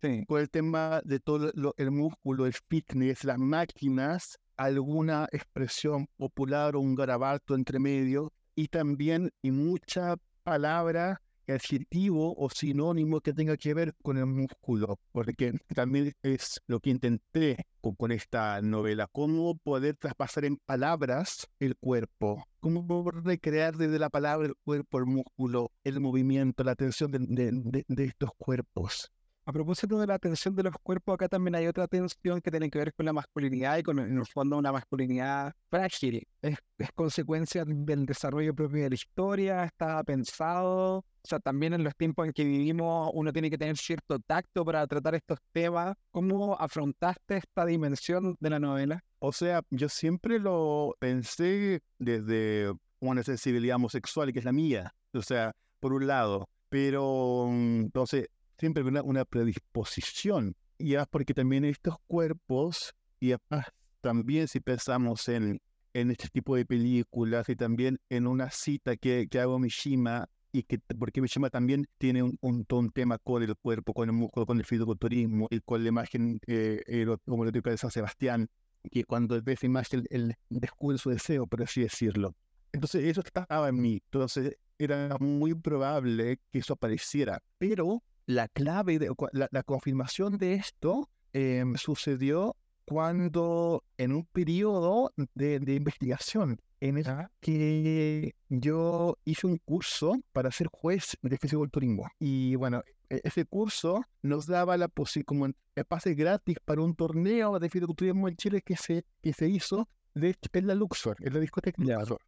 sí. 0.00 0.24
con 0.26 0.40
el 0.40 0.50
tema 0.50 1.00
de 1.04 1.20
todo 1.20 1.52
el 1.76 1.90
músculo, 1.90 2.46
el 2.46 2.52
fitness, 2.52 3.24
las 3.24 3.38
máquinas, 3.38 4.38
alguna 4.56 5.28
expresión 5.32 6.06
popular 6.16 6.76
o 6.76 6.80
un 6.80 6.94
garabato 6.94 7.54
entre 7.54 7.78
medio 7.78 8.32
y 8.54 8.68
también 8.68 9.30
y 9.42 9.50
mucha 9.50 10.16
palabra 10.42 11.20
adjetivo 11.48 12.34
o 12.36 12.50
sinónimo 12.50 13.20
que 13.20 13.32
tenga 13.32 13.56
que 13.56 13.74
ver 13.74 13.94
con 14.02 14.16
el 14.16 14.26
músculo, 14.26 14.98
porque 15.12 15.52
también 15.74 16.12
es 16.22 16.60
lo 16.66 16.80
que 16.80 16.90
intenté 16.90 17.66
con, 17.80 18.10
esta 18.10 18.60
novela, 18.62 19.08
cómo 19.12 19.56
poder 19.56 19.96
traspasar 19.96 20.44
en 20.44 20.56
palabras 20.56 21.46
el 21.60 21.76
cuerpo, 21.76 22.44
cómo 22.60 23.10
recrear 23.10 23.76
desde 23.76 23.98
la 23.98 24.10
palabra 24.10 24.48
el 24.48 24.54
cuerpo, 24.64 24.98
el 24.98 25.06
músculo, 25.06 25.70
el 25.84 26.00
movimiento, 26.00 26.64
la 26.64 26.74
tensión 26.74 27.12
de, 27.12 27.84
de 27.86 28.04
estos 28.04 28.30
cuerpos. 28.36 29.12
A 29.48 29.52
propósito 29.52 29.96
de 30.00 30.08
la 30.08 30.18
tensión 30.18 30.56
de 30.56 30.64
los 30.64 30.74
cuerpos, 30.82 31.14
acá 31.14 31.28
también 31.28 31.54
hay 31.54 31.68
otra 31.68 31.86
tensión 31.86 32.40
que 32.40 32.50
tiene 32.50 32.68
que 32.68 32.80
ver 32.80 32.92
con 32.92 33.06
la 33.06 33.12
masculinidad 33.12 33.78
y 33.78 33.84
con, 33.84 34.00
en 34.00 34.18
el 34.18 34.26
fondo, 34.26 34.58
una 34.58 34.72
masculinidad 34.72 35.54
frágil. 35.70 36.26
Es, 36.42 36.58
consecuencia 36.96 37.64
del 37.64 38.06
desarrollo 38.06 38.52
propio 38.56 38.82
de 38.82 38.88
la 38.88 38.94
historia, 38.96 39.64
está 39.64 40.02
pensado. 40.02 40.98
O 40.98 41.04
sea, 41.22 41.38
también 41.38 41.74
en 41.74 41.84
los 41.84 41.94
tiempos 41.94 42.26
en 42.26 42.32
que 42.32 42.42
vivimos, 42.42 43.12
uno 43.14 43.32
tiene 43.32 43.48
que 43.48 43.56
tener 43.56 43.76
cierto 43.76 44.18
tacto 44.18 44.64
para 44.64 44.84
tratar 44.88 45.14
estos 45.14 45.38
temas. 45.52 45.94
¿Cómo 46.10 46.56
afrontaste 46.58 47.36
esta 47.36 47.64
dimensión 47.66 48.36
de 48.40 48.50
la 48.50 48.58
novela? 48.58 49.04
O 49.20 49.30
sea, 49.30 49.62
yo 49.70 49.88
siempre 49.88 50.40
lo 50.40 50.96
pensé 50.98 51.82
desde 52.00 52.72
una 52.98 53.22
sensibilidad 53.22 53.76
homosexual, 53.76 54.32
que 54.32 54.40
es 54.40 54.44
la 54.44 54.52
mía. 54.52 54.92
O 55.14 55.22
sea, 55.22 55.52
por 55.78 55.92
un 55.92 56.08
lado. 56.08 56.48
Pero 56.68 57.46
mm, 57.48 57.80
entonces 57.82 58.26
siempre 58.58 58.82
una, 58.82 59.02
una 59.02 59.24
predisposición. 59.24 60.54
Y 60.78 60.94
es 60.94 61.06
porque 61.08 61.34
también 61.34 61.64
estos 61.64 61.96
cuerpos, 62.06 62.94
y 63.20 63.32
además 63.32 63.66
también 64.00 64.46
si 64.48 64.60
pensamos 64.60 65.28
en, 65.28 65.60
en 65.94 66.10
este 66.10 66.28
tipo 66.28 66.56
de 66.56 66.64
películas 66.64 67.48
y 67.48 67.56
también 67.56 67.98
en 68.10 68.26
una 68.26 68.50
cita 68.50 68.96
que, 68.96 69.26
que 69.28 69.40
hago 69.40 69.58
Mishima, 69.58 70.28
y 70.52 70.62
que 70.62 70.78
porque 70.98 71.20
Mishima 71.20 71.50
también 71.50 71.86
tiene 71.98 72.22
un, 72.22 72.38
un, 72.40 72.90
tema 72.90 73.18
con 73.18 73.42
el 73.42 73.54
cuerpo, 73.56 73.92
con 73.92 74.08
el 74.08 74.14
músculo, 74.14 74.46
con 74.46 74.58
el 74.58 74.64
fisiculturismo 74.64 75.48
y 75.50 75.60
con 75.60 75.82
la 75.82 75.88
imagen 75.88 76.40
eh, 76.46 77.04
lo 77.04 77.20
de 77.26 77.76
San 77.76 77.90
Sebastián, 77.90 78.48
que 78.90 79.04
cuando 79.04 79.40
ve 79.42 79.52
esa 79.52 79.66
imagen, 79.66 80.06
él 80.10 80.34
descubre 80.48 80.96
su 80.98 81.10
deseo, 81.10 81.46
por 81.46 81.62
así 81.62 81.82
decirlo. 81.82 82.34
Entonces 82.72 83.04
eso 83.04 83.20
estaba 83.20 83.68
en 83.68 83.80
mí, 83.80 84.02
entonces 84.04 84.56
era 84.78 85.16
muy 85.18 85.54
probable 85.54 86.38
que 86.52 86.58
eso 86.58 86.74
apareciera, 86.74 87.42
pero 87.58 88.02
la 88.26 88.48
clave, 88.48 88.98
de, 88.98 89.10
la, 89.32 89.62
confirmación 89.62 90.36
de 90.36 90.54
esto 90.54 91.08
em, 91.32 91.76
sucedió 91.76 92.56
cuando 92.84 93.82
en 93.98 94.12
un 94.12 94.24
periodo 94.26 95.12
de, 95.34 95.74
investigación 95.74 96.60
en 96.80 96.98
el 96.98 97.06
que 97.40 98.34
yo 98.48 99.18
hice 99.24 99.46
un 99.46 99.58
curso 99.58 100.14
para 100.32 100.50
ser 100.50 100.68
juez 100.68 101.16
de 101.22 101.38
fisiculturismo. 101.38 102.08
Y 102.18 102.54
bueno, 102.56 102.82
e, 103.08 103.20
ese 103.24 103.44
curso 103.44 104.02
nos 104.22 104.46
daba 104.46 104.76
la 104.76 104.88
posibilidad, 104.88 105.26
como 105.26 105.46
el 105.46 105.54
pase 105.88 106.14
gratis 106.14 106.58
para 106.64 106.82
un 106.82 106.94
torneo 106.94 107.58
de 107.58 107.70
fisiculturismo 107.70 108.28
en 108.28 108.36
Chile 108.36 108.62
que 108.62 108.76
se, 108.76 109.04
que 109.22 109.32
se 109.32 109.48
hizo 109.48 109.88
de, 110.14 110.36
en 110.52 110.66
la 110.66 110.74
Luxor, 110.74 111.16
en 111.20 111.34
la 111.34 111.40
discoteca 111.40 111.82
Luxor. 111.82 112.20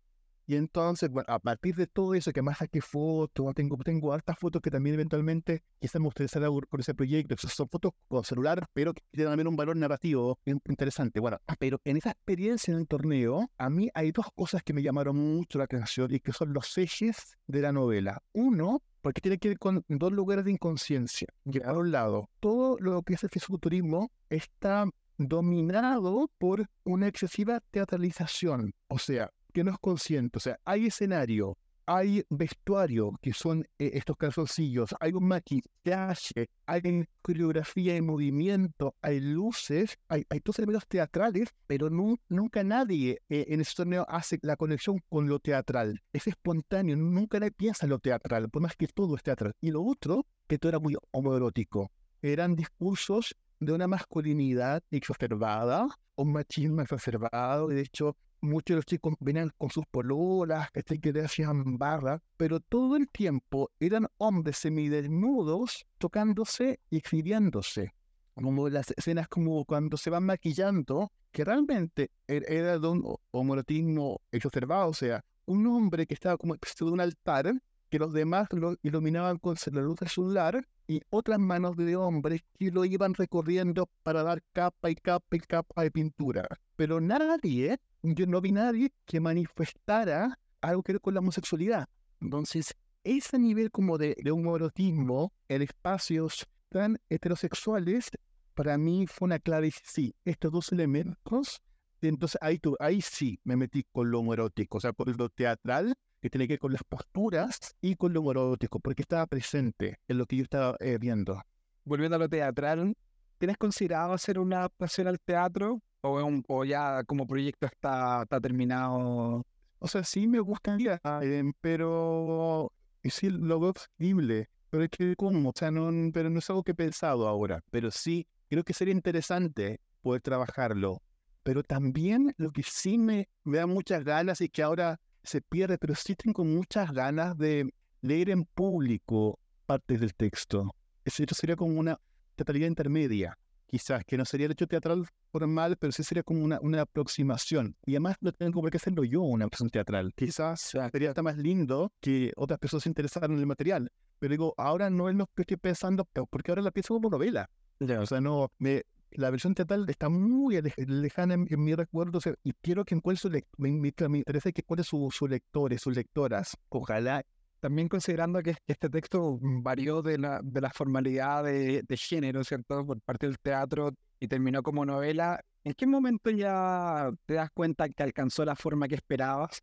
Y 0.48 0.56
entonces, 0.56 1.10
bueno, 1.10 1.26
a 1.28 1.38
partir 1.38 1.74
de 1.76 1.86
todo 1.86 2.14
eso, 2.14 2.32
que 2.32 2.40
más 2.40 2.56
saqué 2.56 2.80
fotos, 2.80 3.54
tengo, 3.54 3.76
tengo 3.84 4.14
hartas 4.14 4.38
fotos 4.38 4.62
que 4.62 4.70
también 4.70 4.94
eventualmente 4.94 5.62
quizás 5.78 6.00
me 6.00 6.08
algo 6.42 6.62
con 6.70 6.80
ese 6.80 6.94
proyecto. 6.94 7.36
son 7.36 7.68
fotos 7.68 7.92
con 8.08 8.24
celular, 8.24 8.66
pero 8.72 8.94
que 8.94 9.02
tienen 9.10 9.30
también 9.30 9.46
un 9.46 9.56
valor 9.56 9.76
narrativo 9.76 10.38
interesante. 10.46 11.20
Bueno, 11.20 11.36
pero 11.58 11.78
en 11.84 11.98
esa 11.98 12.12
experiencia 12.12 12.72
en 12.72 12.80
el 12.80 12.88
torneo, 12.88 13.50
a 13.58 13.68
mí 13.68 13.90
hay 13.92 14.10
dos 14.10 14.24
cosas 14.34 14.62
que 14.62 14.72
me 14.72 14.82
llamaron 14.82 15.16
mucho 15.16 15.58
la 15.58 15.64
atención 15.64 16.14
y 16.14 16.18
que 16.18 16.32
son 16.32 16.54
los 16.54 16.78
ejes 16.78 17.36
de 17.46 17.60
la 17.60 17.70
novela. 17.70 18.22
Uno, 18.32 18.82
porque 19.02 19.20
tiene 19.20 19.36
que 19.36 19.48
ver 19.48 19.58
con 19.58 19.84
dos 19.86 20.12
lugares 20.12 20.46
de 20.46 20.52
inconsciencia. 20.52 21.28
Que 21.52 21.62
a 21.62 21.74
un 21.74 21.92
lado, 21.92 22.30
todo 22.40 22.78
lo 22.80 23.02
que 23.02 23.12
es 23.12 23.22
el 23.22 23.28
fisiculturismo 23.28 24.10
está 24.30 24.86
dominado 25.18 26.30
por 26.38 26.70
una 26.84 27.06
excesiva 27.06 27.60
teatralización. 27.70 28.72
O 28.86 28.98
sea, 28.98 29.30
que 29.52 29.64
no 29.64 29.70
es 29.72 29.78
consciente. 29.78 30.38
O 30.38 30.40
sea, 30.40 30.58
hay 30.64 30.86
escenario, 30.86 31.56
hay 31.90 32.22
vestuario, 32.28 33.12
que 33.22 33.32
son 33.32 33.66
eh, 33.78 33.92
estos 33.94 34.18
calzoncillos, 34.18 34.94
hay 35.00 35.12
un 35.12 35.26
maquillaje, 35.26 36.50
hay 36.66 37.06
coreografía 37.22 37.96
y 37.96 38.02
movimiento, 38.02 38.94
hay 39.00 39.20
luces, 39.20 39.98
hay, 40.06 40.26
hay 40.28 40.40
todos 40.40 40.58
elementos 40.58 40.86
teatrales, 40.86 41.48
pero 41.66 41.88
nunca 41.88 42.62
nadie 42.62 43.22
eh, 43.30 43.46
en 43.48 43.62
ese 43.62 43.74
torneo 43.74 44.04
hace 44.06 44.38
la 44.42 44.56
conexión 44.56 45.00
con 45.08 45.30
lo 45.30 45.38
teatral. 45.38 46.02
Es 46.12 46.26
espontáneo, 46.26 46.94
nunca 46.94 47.40
nadie 47.40 47.52
piensa 47.52 47.86
en 47.86 47.90
lo 47.90 47.98
teatral, 48.00 48.50
por 48.50 48.60
más 48.60 48.76
que 48.76 48.86
todo 48.88 49.16
es 49.16 49.22
teatral. 49.22 49.54
Y 49.62 49.70
lo 49.70 49.82
otro, 49.82 50.26
que 50.46 50.58
todo 50.58 50.68
era 50.68 50.78
muy 50.80 50.94
homoerótico. 51.12 51.90
Eran 52.20 52.54
discursos 52.54 53.34
de 53.60 53.72
una 53.72 53.86
masculinidad 53.86 54.82
exacerbada, 54.90 55.88
un 56.16 56.32
machismo 56.32 56.82
exacerbado, 56.82 57.72
y 57.72 57.76
de 57.76 57.80
hecho 57.80 58.14
muchos 58.40 58.74
de 58.74 58.76
los 58.76 58.86
chicos 58.86 59.14
venían 59.20 59.52
con 59.56 59.70
sus 59.70 59.86
pololas, 59.86 60.68
que 61.00 61.12
le 61.12 61.24
hacían 61.24 61.78
barra, 61.78 62.22
pero 62.36 62.60
todo 62.60 62.96
el 62.96 63.08
tiempo 63.08 63.70
eran 63.80 64.08
hombres 64.18 64.58
semidesnudos 64.58 65.86
tocándose 65.98 66.80
y 66.90 66.98
exhibiéndose. 66.98 67.94
como 68.34 68.68
las 68.68 68.92
escenas 68.96 69.28
como 69.28 69.64
cuando 69.64 69.96
se 69.96 70.10
van 70.10 70.24
maquillando, 70.24 71.10
que 71.32 71.44
realmente 71.44 72.10
er, 72.26 72.44
era 72.48 72.78
de 72.78 72.88
un 72.88 73.16
homoerotismo 73.32 74.20
exacerbado, 74.30 74.90
o 74.90 74.94
sea, 74.94 75.24
un 75.46 75.66
hombre 75.66 76.06
que 76.06 76.14
estaba 76.14 76.36
como 76.36 76.54
de 76.54 76.92
un 76.92 77.00
altar, 77.00 77.52
que 77.88 77.98
los 77.98 78.12
demás 78.12 78.48
lo 78.52 78.76
iluminaban 78.82 79.38
con 79.38 79.56
la 79.72 79.80
luz 79.80 79.98
celular, 80.06 80.66
y 80.86 81.02
otras 81.10 81.38
manos 81.38 81.76
de 81.76 81.96
hombres 81.96 82.40
que 82.58 82.70
lo 82.70 82.84
iban 82.84 83.12
recorriendo 83.14 83.90
para 84.02 84.22
dar 84.22 84.42
capa 84.52 84.90
y 84.90 84.94
capa 84.94 85.36
y 85.36 85.40
capa 85.40 85.82
de 85.82 85.90
pintura. 85.90 86.48
Pero 86.76 86.98
nadie, 87.00 87.78
yo 88.02 88.26
no 88.26 88.40
vi 88.40 88.52
nadie 88.52 88.92
que 89.04 89.20
manifestara 89.20 90.38
algo 90.62 90.82
que 90.82 90.92
ver 90.92 91.00
con 91.02 91.14
la 91.14 91.20
homosexualidad. 91.20 91.86
Entonces, 92.20 92.74
ese 93.04 93.38
nivel 93.38 93.70
como 93.70 93.98
de, 93.98 94.16
de 94.22 94.30
homoerotismo 94.30 95.32
en 95.48 95.62
espacios 95.62 96.46
tan 96.70 96.98
heterosexuales, 97.10 98.10
para 98.54 98.78
mí 98.78 99.06
fue 99.06 99.26
una 99.26 99.38
clave, 99.38 99.70
sí, 99.84 100.14
estos 100.24 100.50
dos 100.50 100.72
elementos, 100.72 101.62
entonces 102.00 102.38
ahí, 102.40 102.58
tú, 102.58 102.76
ahí 102.80 103.00
sí 103.00 103.40
me 103.44 103.56
metí 103.56 103.84
con 103.92 104.10
lo 104.10 104.20
homoerótico, 104.20 104.78
o 104.78 104.80
sea, 104.80 104.92
con 104.92 105.14
lo 105.16 105.28
teatral, 105.28 105.94
que 106.20 106.30
tiene 106.30 106.46
que 106.46 106.54
ver 106.54 106.60
con 106.60 106.72
las 106.72 106.82
posturas 106.84 107.76
y 107.80 107.96
con 107.96 108.12
lo 108.12 108.20
homoerótico, 108.20 108.80
porque 108.80 109.02
estaba 109.02 109.26
presente 109.26 109.98
en 110.08 110.18
lo 110.18 110.26
que 110.26 110.36
yo 110.36 110.42
estaba 110.44 110.76
eh, 110.80 110.98
viendo. 111.00 111.40
Volviendo 111.84 112.16
a 112.16 112.18
lo 112.18 112.28
teatral, 112.28 112.94
¿tienes 113.38 113.56
considerado 113.56 114.12
hacer 114.12 114.38
una 114.38 114.58
adaptación 114.58 115.06
al 115.06 115.20
teatro 115.20 115.80
o, 116.00 116.42
o 116.48 116.64
ya 116.64 117.04
como 117.04 117.26
proyecto 117.26 117.66
está, 117.66 118.22
está 118.22 118.40
terminado? 118.40 119.44
O 119.80 119.86
sea, 119.86 120.02
sí 120.02 120.26
me 120.26 120.40
gustaría, 120.40 121.00
eh, 121.22 121.44
pero 121.60 122.72
sí 123.04 123.30
lo 123.30 123.60
veo 123.60 123.72
factible. 123.74 124.48
Pero 124.70 124.84
es 124.84 124.90
que, 124.90 125.16
¿cómo? 125.16 125.48
O 125.48 125.52
sea, 125.54 125.70
no, 125.70 125.90
pero 126.12 126.28
no 126.28 126.40
es 126.40 126.50
algo 126.50 126.62
que 126.62 126.72
he 126.72 126.74
pensado 126.74 127.26
ahora. 127.26 127.62
Pero 127.70 127.90
sí, 127.90 128.26
creo 128.50 128.64
que 128.64 128.74
sería 128.74 128.92
interesante 128.92 129.80
poder 130.02 130.20
trabajarlo. 130.20 131.00
Pero 131.42 131.62
también 131.62 132.34
lo 132.36 132.50
que 132.50 132.62
sí 132.62 132.98
me, 132.98 133.28
me 133.44 133.58
da 133.58 133.66
muchas 133.66 134.04
ganas 134.04 134.40
y 134.40 134.48
que 134.48 134.62
ahora 134.62 135.00
se 135.28 135.42
pierde, 135.42 135.78
pero 135.78 135.94
sí 135.94 136.14
tengo 136.14 136.44
muchas 136.44 136.90
ganas 136.92 137.36
de 137.36 137.70
leer 138.00 138.30
en 138.30 138.44
público 138.44 139.38
partes 139.66 140.00
del 140.00 140.14
texto. 140.14 140.74
Eso 141.04 141.24
sería 141.34 141.56
como 141.56 141.78
una 141.78 141.98
teatralidad 142.34 142.68
intermedia, 142.68 143.36
quizás, 143.66 144.04
que 144.04 144.16
no 144.16 144.24
sería 144.24 144.46
el 144.46 144.52
hecho 144.52 144.66
teatral 144.66 145.06
formal, 145.30 145.76
pero 145.76 145.92
sí 145.92 146.02
sería 146.02 146.22
como 146.22 146.42
una, 146.42 146.58
una 146.62 146.82
aproximación. 146.82 147.76
Y 147.84 147.92
además 147.92 148.16
no 148.20 148.32
tengo 148.32 148.60
por 148.60 148.70
qué 148.70 148.78
hacerlo 148.78 149.04
yo, 149.04 149.20
una 149.20 149.44
aproximación 149.44 149.70
teatral. 149.70 150.12
Quizás 150.16 150.60
sería 150.90 151.10
hasta 151.10 151.22
más 151.22 151.36
lindo 151.36 151.92
que 152.00 152.32
otras 152.36 152.58
personas 152.58 152.84
se 152.84 152.88
interesaran 152.88 153.32
en 153.32 153.38
el 153.38 153.46
material. 153.46 153.90
Pero 154.18 154.32
digo, 154.32 154.54
ahora 154.56 154.88
no 154.88 155.08
es 155.08 155.14
lo 155.14 155.26
que 155.26 155.42
estoy 155.42 155.58
pensando, 155.58 156.06
porque 156.30 156.50
ahora 156.50 156.62
la 156.62 156.70
pienso 156.70 156.94
como 156.94 157.10
novela. 157.10 157.50
O 157.80 158.06
sea, 158.06 158.20
no, 158.20 158.50
me, 158.58 158.82
la 159.12 159.30
versión 159.30 159.54
teatral 159.54 159.86
está 159.88 160.08
muy 160.08 160.60
lejana 160.86 161.34
en, 161.34 161.46
mi 161.64 161.74
recuerdo 161.74 162.18
y 162.42 162.52
quiero 162.54 162.84
que 162.84 162.94
encuentre 162.94 163.20
su 163.20 163.30
me, 163.56 163.72
me, 163.72 163.92
me, 164.08 164.18
interesa 164.18 164.52
que 164.52 164.60
encuentre 164.60 164.84
sus 164.84 165.14
su 165.14 165.26
lectores, 165.26 165.82
sus 165.82 165.94
lectoras. 165.96 166.56
Ojalá. 166.68 167.22
También 167.60 167.88
considerando 167.88 168.40
que 168.40 168.54
este 168.68 168.88
texto 168.88 169.38
varió 169.40 170.00
de 170.00 170.16
la, 170.16 170.40
de 170.44 170.60
la 170.60 170.70
formalidad 170.70 171.42
de, 171.42 171.82
de 171.82 171.96
género, 171.96 172.44
¿cierto? 172.44 172.86
Por 172.86 173.00
parte 173.00 173.26
del 173.26 173.38
teatro 173.40 173.92
y 174.20 174.28
terminó 174.28 174.62
como 174.62 174.84
novela. 174.86 175.40
¿En 175.64 175.74
qué 175.74 175.86
momento 175.86 176.30
ya 176.30 177.10
te 177.26 177.34
das 177.34 177.50
cuenta 177.52 177.88
que 177.88 178.02
alcanzó 178.02 178.44
la 178.44 178.54
forma 178.54 178.86
que 178.86 178.94
esperabas? 178.94 179.60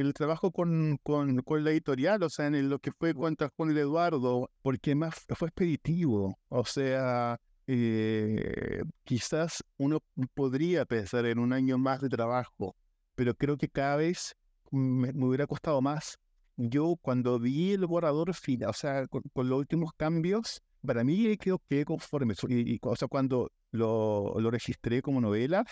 el 0.00 0.14
trabajo 0.14 0.52
con, 0.52 0.98
con, 1.02 1.38
con, 1.42 1.64
la 1.64 1.70
editorial, 1.70 2.22
o 2.22 2.28
sea, 2.28 2.46
en 2.46 2.68
lo 2.68 2.78
que 2.78 2.92
fue 2.92 3.14
contra 3.14 3.50
Juan 3.56 3.76
y 3.76 3.78
Eduardo, 3.78 4.50
porque 4.62 4.94
más 4.94 5.26
fue 5.34 5.48
expeditivo, 5.48 6.38
o 6.48 6.64
sea, 6.64 7.40
eh, 7.70 8.82
quizás 9.04 9.62
uno 9.76 10.02
podría 10.34 10.86
pensar 10.86 11.26
en 11.26 11.38
un 11.38 11.52
año 11.52 11.76
más 11.76 12.00
de 12.00 12.08
trabajo, 12.08 12.74
pero 13.14 13.34
creo 13.34 13.58
que 13.58 13.68
cada 13.68 13.96
vez 13.96 14.34
me, 14.70 15.10
hubiera 15.10 15.46
costado 15.46 15.82
más. 15.82 16.18
Yo 16.56 16.96
cuando 17.00 17.38
vi 17.38 17.72
el 17.72 17.86
borrador 17.86 18.34
final, 18.34 18.70
o 18.70 18.72
sea, 18.72 19.06
con, 19.06 19.22
los 19.34 19.58
últimos 19.58 19.92
cambios, 19.98 20.62
para 20.84 21.04
mí 21.04 21.36
creo 21.36 21.60
que 21.68 21.84
conforme. 21.84 22.34
Y, 22.48 22.78
o 22.82 22.96
sea, 22.96 23.06
cuando 23.06 23.52
lo, 23.70 24.34
lo 24.40 24.50
registré 24.50 25.02
como 25.02 25.20
novela, 25.20 25.66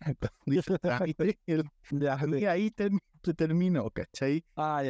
y 0.46 0.58
ahí 2.48 2.72
se 3.22 3.34
terminó, 3.34 3.88
¿cachai? 3.90 4.44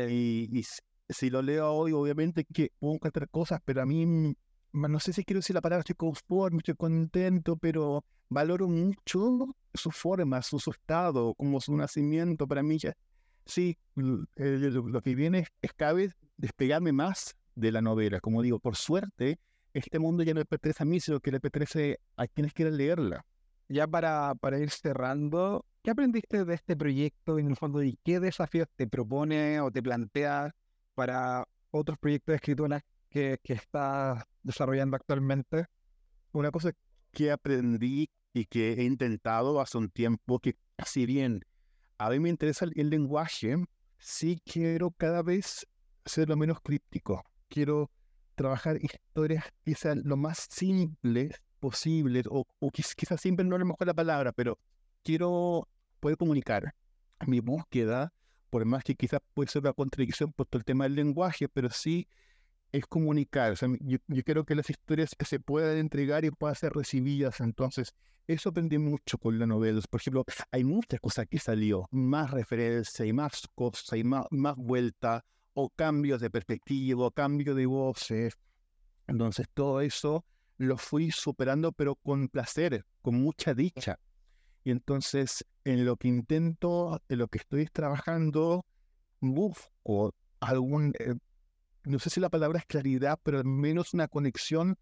y, 0.09 0.59
y, 0.59 0.65
si 1.11 1.29
lo 1.29 1.43
leo 1.43 1.71
hoy, 1.71 1.93
obviamente 1.93 2.45
que 2.45 2.73
puedo 2.79 2.95
encontrar 2.95 3.29
cosas, 3.29 3.61
pero 3.65 3.83
a 3.83 3.87
mí 3.87 4.35
no 4.73 5.01
sé 5.01 5.13
si 5.13 5.25
quiero 5.25 5.39
decir 5.39 5.55
la 5.55 5.61
palabra 5.61 5.81
estoy 5.81 5.97
conforme, 5.97 6.59
estoy 6.59 6.75
contento, 6.75 7.57
pero 7.57 8.05
valoro 8.29 8.69
mucho 8.69 9.55
su 9.75 9.91
forma, 9.91 10.43
su, 10.43 10.59
estado, 10.71 11.35
como 11.35 11.61
su 11.61 11.77
nacimiento. 11.77 12.47
Para 12.47 12.63
mí, 12.63 12.79
ya, 12.79 12.97
sí, 13.45 13.77
lo 13.95 15.03
que 15.03 15.15
viene 15.15 15.47
es, 15.61 15.73
cada 15.75 15.95
vez 15.95 16.15
despegarme 16.37 16.93
más 16.93 17.37
de 17.55 17.73
la 17.73 17.83
novela. 17.83 18.21
Como 18.21 18.43
digo, 18.43 18.59
por 18.59 18.77
suerte, 18.77 19.39
este 19.75 19.99
mundo 19.99 20.23
ya 20.23 20.35
no 20.35 20.41
le 20.41 20.47
pertenece 20.47 20.83
a 20.83 20.87
mí, 20.87 21.01
sino 21.01 21.21
que 21.21 21.33
le 21.33 21.41
pertenece 21.41 21.99
a 22.17 22.27
quienes 22.27 22.53
quieran 22.53 22.77
leerla. 22.77 23.25
Ya 23.69 23.87
para, 23.87 24.35
para 24.35 24.59
ir 24.59 24.71
cerrando, 24.71 25.65
¿qué 25.83 25.91
aprendiste 25.91 26.45
de 26.45 26.55
este 26.55 26.77
proyecto 26.77 27.39
en 27.39 27.49
el 27.49 27.57
fondo 27.57 27.83
y 27.83 27.99
qué 28.05 28.19
desafíos 28.19 28.69
te 28.75 28.89
propone 28.89 29.61
o 29.61 29.71
te 29.71 29.83
plantea 29.83 30.55
para 30.95 31.47
otros 31.71 31.99
proyectos 31.99 32.33
de 32.33 32.37
escritura 32.37 32.85
que, 33.11 33.39
que 33.43 33.53
estás 33.53 34.25
desarrollando 34.43 34.97
actualmente? 34.97 35.67
Una 36.33 36.51
cosa 36.51 36.73
que 37.13 37.31
aprendí 37.31 38.09
y 38.33 38.47
que 38.47 38.73
he 38.75 38.85
intentado 38.85 39.61
hace 39.61 39.79
un 39.79 39.91
tiempo, 39.91 40.39
que 40.39 40.57
si 40.87 41.07
bien 41.07 41.45
a 41.99 42.09
mí 42.11 42.21
me 42.21 42.29
interesa 42.29 42.65
el, 42.65 42.91
lenguaje, 42.91 43.57
sí 43.99 44.41
quiero 44.45 44.91
cada 44.93 45.23
vez 45.23 45.67
ser 46.05 46.29
lo 46.29 46.37
menos 46.37 46.61
críptico. 46.63 47.23
Quiero 47.49 47.91
trabajar 48.37 48.79
historias 48.81 49.45
que 49.65 49.75
sean 49.75 50.03
lo 50.05 50.17
más 50.17 50.47
simples 50.51 51.43
posibles, 51.59 52.27
o, 52.31 52.47
o 52.59 52.71
quizás 52.71 53.21
siempre 53.21 53.45
no 53.45 53.57
es 53.57 53.65
mejor 53.65 53.87
la 53.87 53.95
palabra, 53.95 54.33
pero 54.33 54.59
quiero 55.03 55.69
poder 55.99 56.17
comunicar 56.17 56.75
mi 57.27 57.41
búsqueda, 57.41 58.13
por 58.49 58.65
más 58.65 58.83
que 58.83 58.95
quizás 58.95 59.21
puede 59.35 59.51
ser 59.51 59.63
una 59.63 59.73
contradicción 59.75 60.33
por 60.33 60.47
todo 60.47 60.59
el 60.61 60.65
tema 60.65 60.85
del 60.85 60.95
lenguaje, 60.95 61.49
pero 61.49 61.69
sí 61.69 62.09
es 62.73 62.87
comunicar. 62.87 63.53
O 63.53 63.57
sea, 63.57 63.69
yo, 63.81 63.99
quiero 64.25 64.45
que 64.45 64.55
las 64.55 64.71
historias 64.71 65.11
se 65.19 65.41
puedan 65.41 65.77
entregar 65.79 66.25
y 66.25 66.31
puedan 66.31 66.57
ser 66.57 66.73
recibidas. 66.73 67.41
Entonces, 67.41 67.95
eso 68.27 68.51
aprendí 68.51 68.79
mucho 68.79 69.19
con 69.19 69.39
la 69.39 69.47
novela. 69.47 69.81
Por 69.91 70.01
ejemplo, 70.01 70.25
hay 70.51 70.65
muchas 70.65 71.01
cosas 71.01 71.27
que 71.29 71.39
salió, 71.39 71.87
más 71.91 72.31
referencia 72.31 73.05
y 73.05 73.13
más 73.13 73.49
cosas 73.55 73.99
y 73.99 74.05
más, 74.05 74.27
más 74.31 74.57
vuelta, 74.57 75.25
o 75.55 75.69
cambios 75.71 76.21
de 76.21 76.31
perspectiva, 76.31 77.07
o 77.07 77.11
cambio 77.11 77.55
de 77.55 77.67
voces. 77.67 78.35
Entonces, 79.07 79.49
todo 79.53 79.81
eso 79.81 80.25
lo 80.59 80.77
fui 80.77 81.11
superando, 81.11 81.73
pero 81.73 81.97
con 81.97 82.29
placer, 82.29 82.85
con 83.03 83.17
mucha 83.17 83.55
dicha. 83.55 83.99
Y 84.63 84.71
entonces, 84.71 85.45
en 85.65 85.85
lo 85.85 85.97
que 85.97 86.09
intento, 86.09 87.01
en 87.09 87.19
lo 87.19 87.29
que 87.29 87.39
estoy 87.39 87.67
trabajando, 87.67 88.65
busco 89.21 90.15
algún, 90.41 90.93
eh, 90.99 91.15
no 91.85 91.99
sé 91.99 92.11
si 92.11 92.21
la 92.21 92.29
palabra 92.29 92.59
es 92.59 92.67
claridad, 92.67 93.19
pero 93.23 93.39
al 93.39 93.45
menos 93.45 93.95
una 93.95 94.09
conexión 94.09 94.77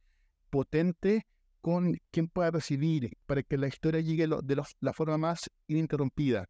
potente 0.50 1.26
con 1.61 1.98
quien 2.11 2.28
pueda 2.28 2.50
recibir 2.50 3.16
para 3.26 3.42
que 3.42 3.58
la 3.58 3.68
historia 3.68 4.00
llegue 4.00 4.26
de 4.26 4.62
la 4.80 4.92
forma 4.92 5.18
más 5.18 5.50
ininterrumpida. 5.66 6.48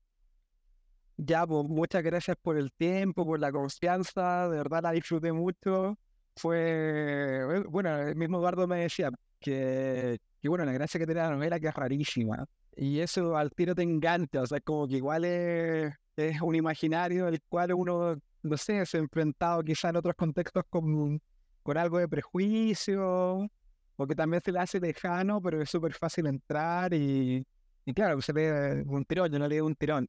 Ya, 1.16 1.44
pues 1.44 1.68
muchas 1.68 2.04
gracias 2.04 2.36
por 2.40 2.56
el 2.56 2.70
tiempo, 2.72 3.26
por 3.26 3.40
la 3.40 3.50
confianza, 3.50 4.48
de 4.48 4.58
verdad 4.58 4.82
la 4.84 4.92
disfruté 4.92 5.32
mucho. 5.32 5.98
Fue, 6.36 7.64
bueno, 7.68 7.98
el 7.98 8.14
mismo 8.14 8.38
Eduardo 8.38 8.68
me 8.68 8.82
decía 8.82 9.10
que, 9.40 10.18
que 10.40 10.48
bueno, 10.48 10.64
la 10.64 10.72
gracia 10.72 11.00
que 11.00 11.06
tiene 11.06 11.20
la 11.22 11.30
novela 11.30 11.58
que 11.58 11.66
es 11.66 11.74
rarísima. 11.74 12.46
Y 12.76 13.00
eso 13.00 13.36
al 13.36 13.50
tiro 13.50 13.74
te 13.74 13.82
encanta, 13.82 14.42
o 14.42 14.46
sea, 14.46 14.60
como 14.60 14.86
que 14.86 14.98
igual 14.98 15.24
es, 15.24 15.92
es 16.14 16.40
un 16.40 16.54
imaginario 16.54 17.26
el 17.26 17.40
cual 17.48 17.74
uno 17.74 18.16
no 18.42 18.56
sé, 18.56 18.84
se 18.86 18.96
ha 18.96 19.00
enfrentado 19.00 19.62
quizá 19.62 19.90
en 19.90 19.96
otros 19.96 20.14
contextos 20.16 20.64
con, 20.70 21.20
con 21.62 21.76
algo 21.76 21.98
de 21.98 22.08
prejuicio, 22.08 23.48
o 23.96 24.06
que 24.06 24.14
también 24.14 24.42
se 24.44 24.52
le 24.52 24.60
hace 24.60 24.80
lejano, 24.80 25.42
pero 25.42 25.60
es 25.60 25.70
súper 25.70 25.92
fácil 25.92 26.26
entrar 26.26 26.94
y, 26.94 27.44
y 27.84 27.94
claro, 27.94 28.20
se 28.20 28.32
lee 28.32 28.84
un 28.86 29.04
tirón, 29.04 29.30
yo 29.30 29.38
no 29.38 29.48
leo 29.48 29.66
un 29.66 29.74
tirón. 29.74 30.08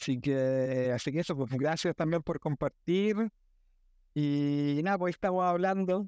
Así 0.00 0.20
que, 0.20 0.92
así 0.94 1.12
que 1.12 1.20
eso, 1.20 1.36
pues 1.36 1.50
gracias 1.52 1.94
también 1.94 2.22
por 2.22 2.40
compartir. 2.40 3.30
Y 4.14 4.80
nada, 4.82 4.98
pues 4.98 5.14
estamos 5.14 5.44
hablando. 5.44 6.06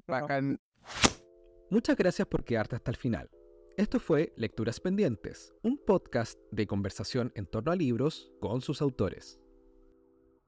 Muchas 1.69 1.95
gracias 1.95 2.27
por 2.27 2.43
quedarte 2.43 2.75
hasta 2.75 2.91
el 2.91 2.97
final. 2.97 3.29
Esto 3.77 3.99
fue 3.99 4.31
Lecturas 4.37 4.79
Pendientes, 4.79 5.53
un 5.63 5.77
podcast 5.77 6.39
de 6.51 6.65
conversación 6.65 7.31
en 7.35 7.45
torno 7.45 7.71
a 7.71 7.75
libros 7.75 8.31
con 8.39 8.61
sus 8.61 8.81
autores. 8.81 9.39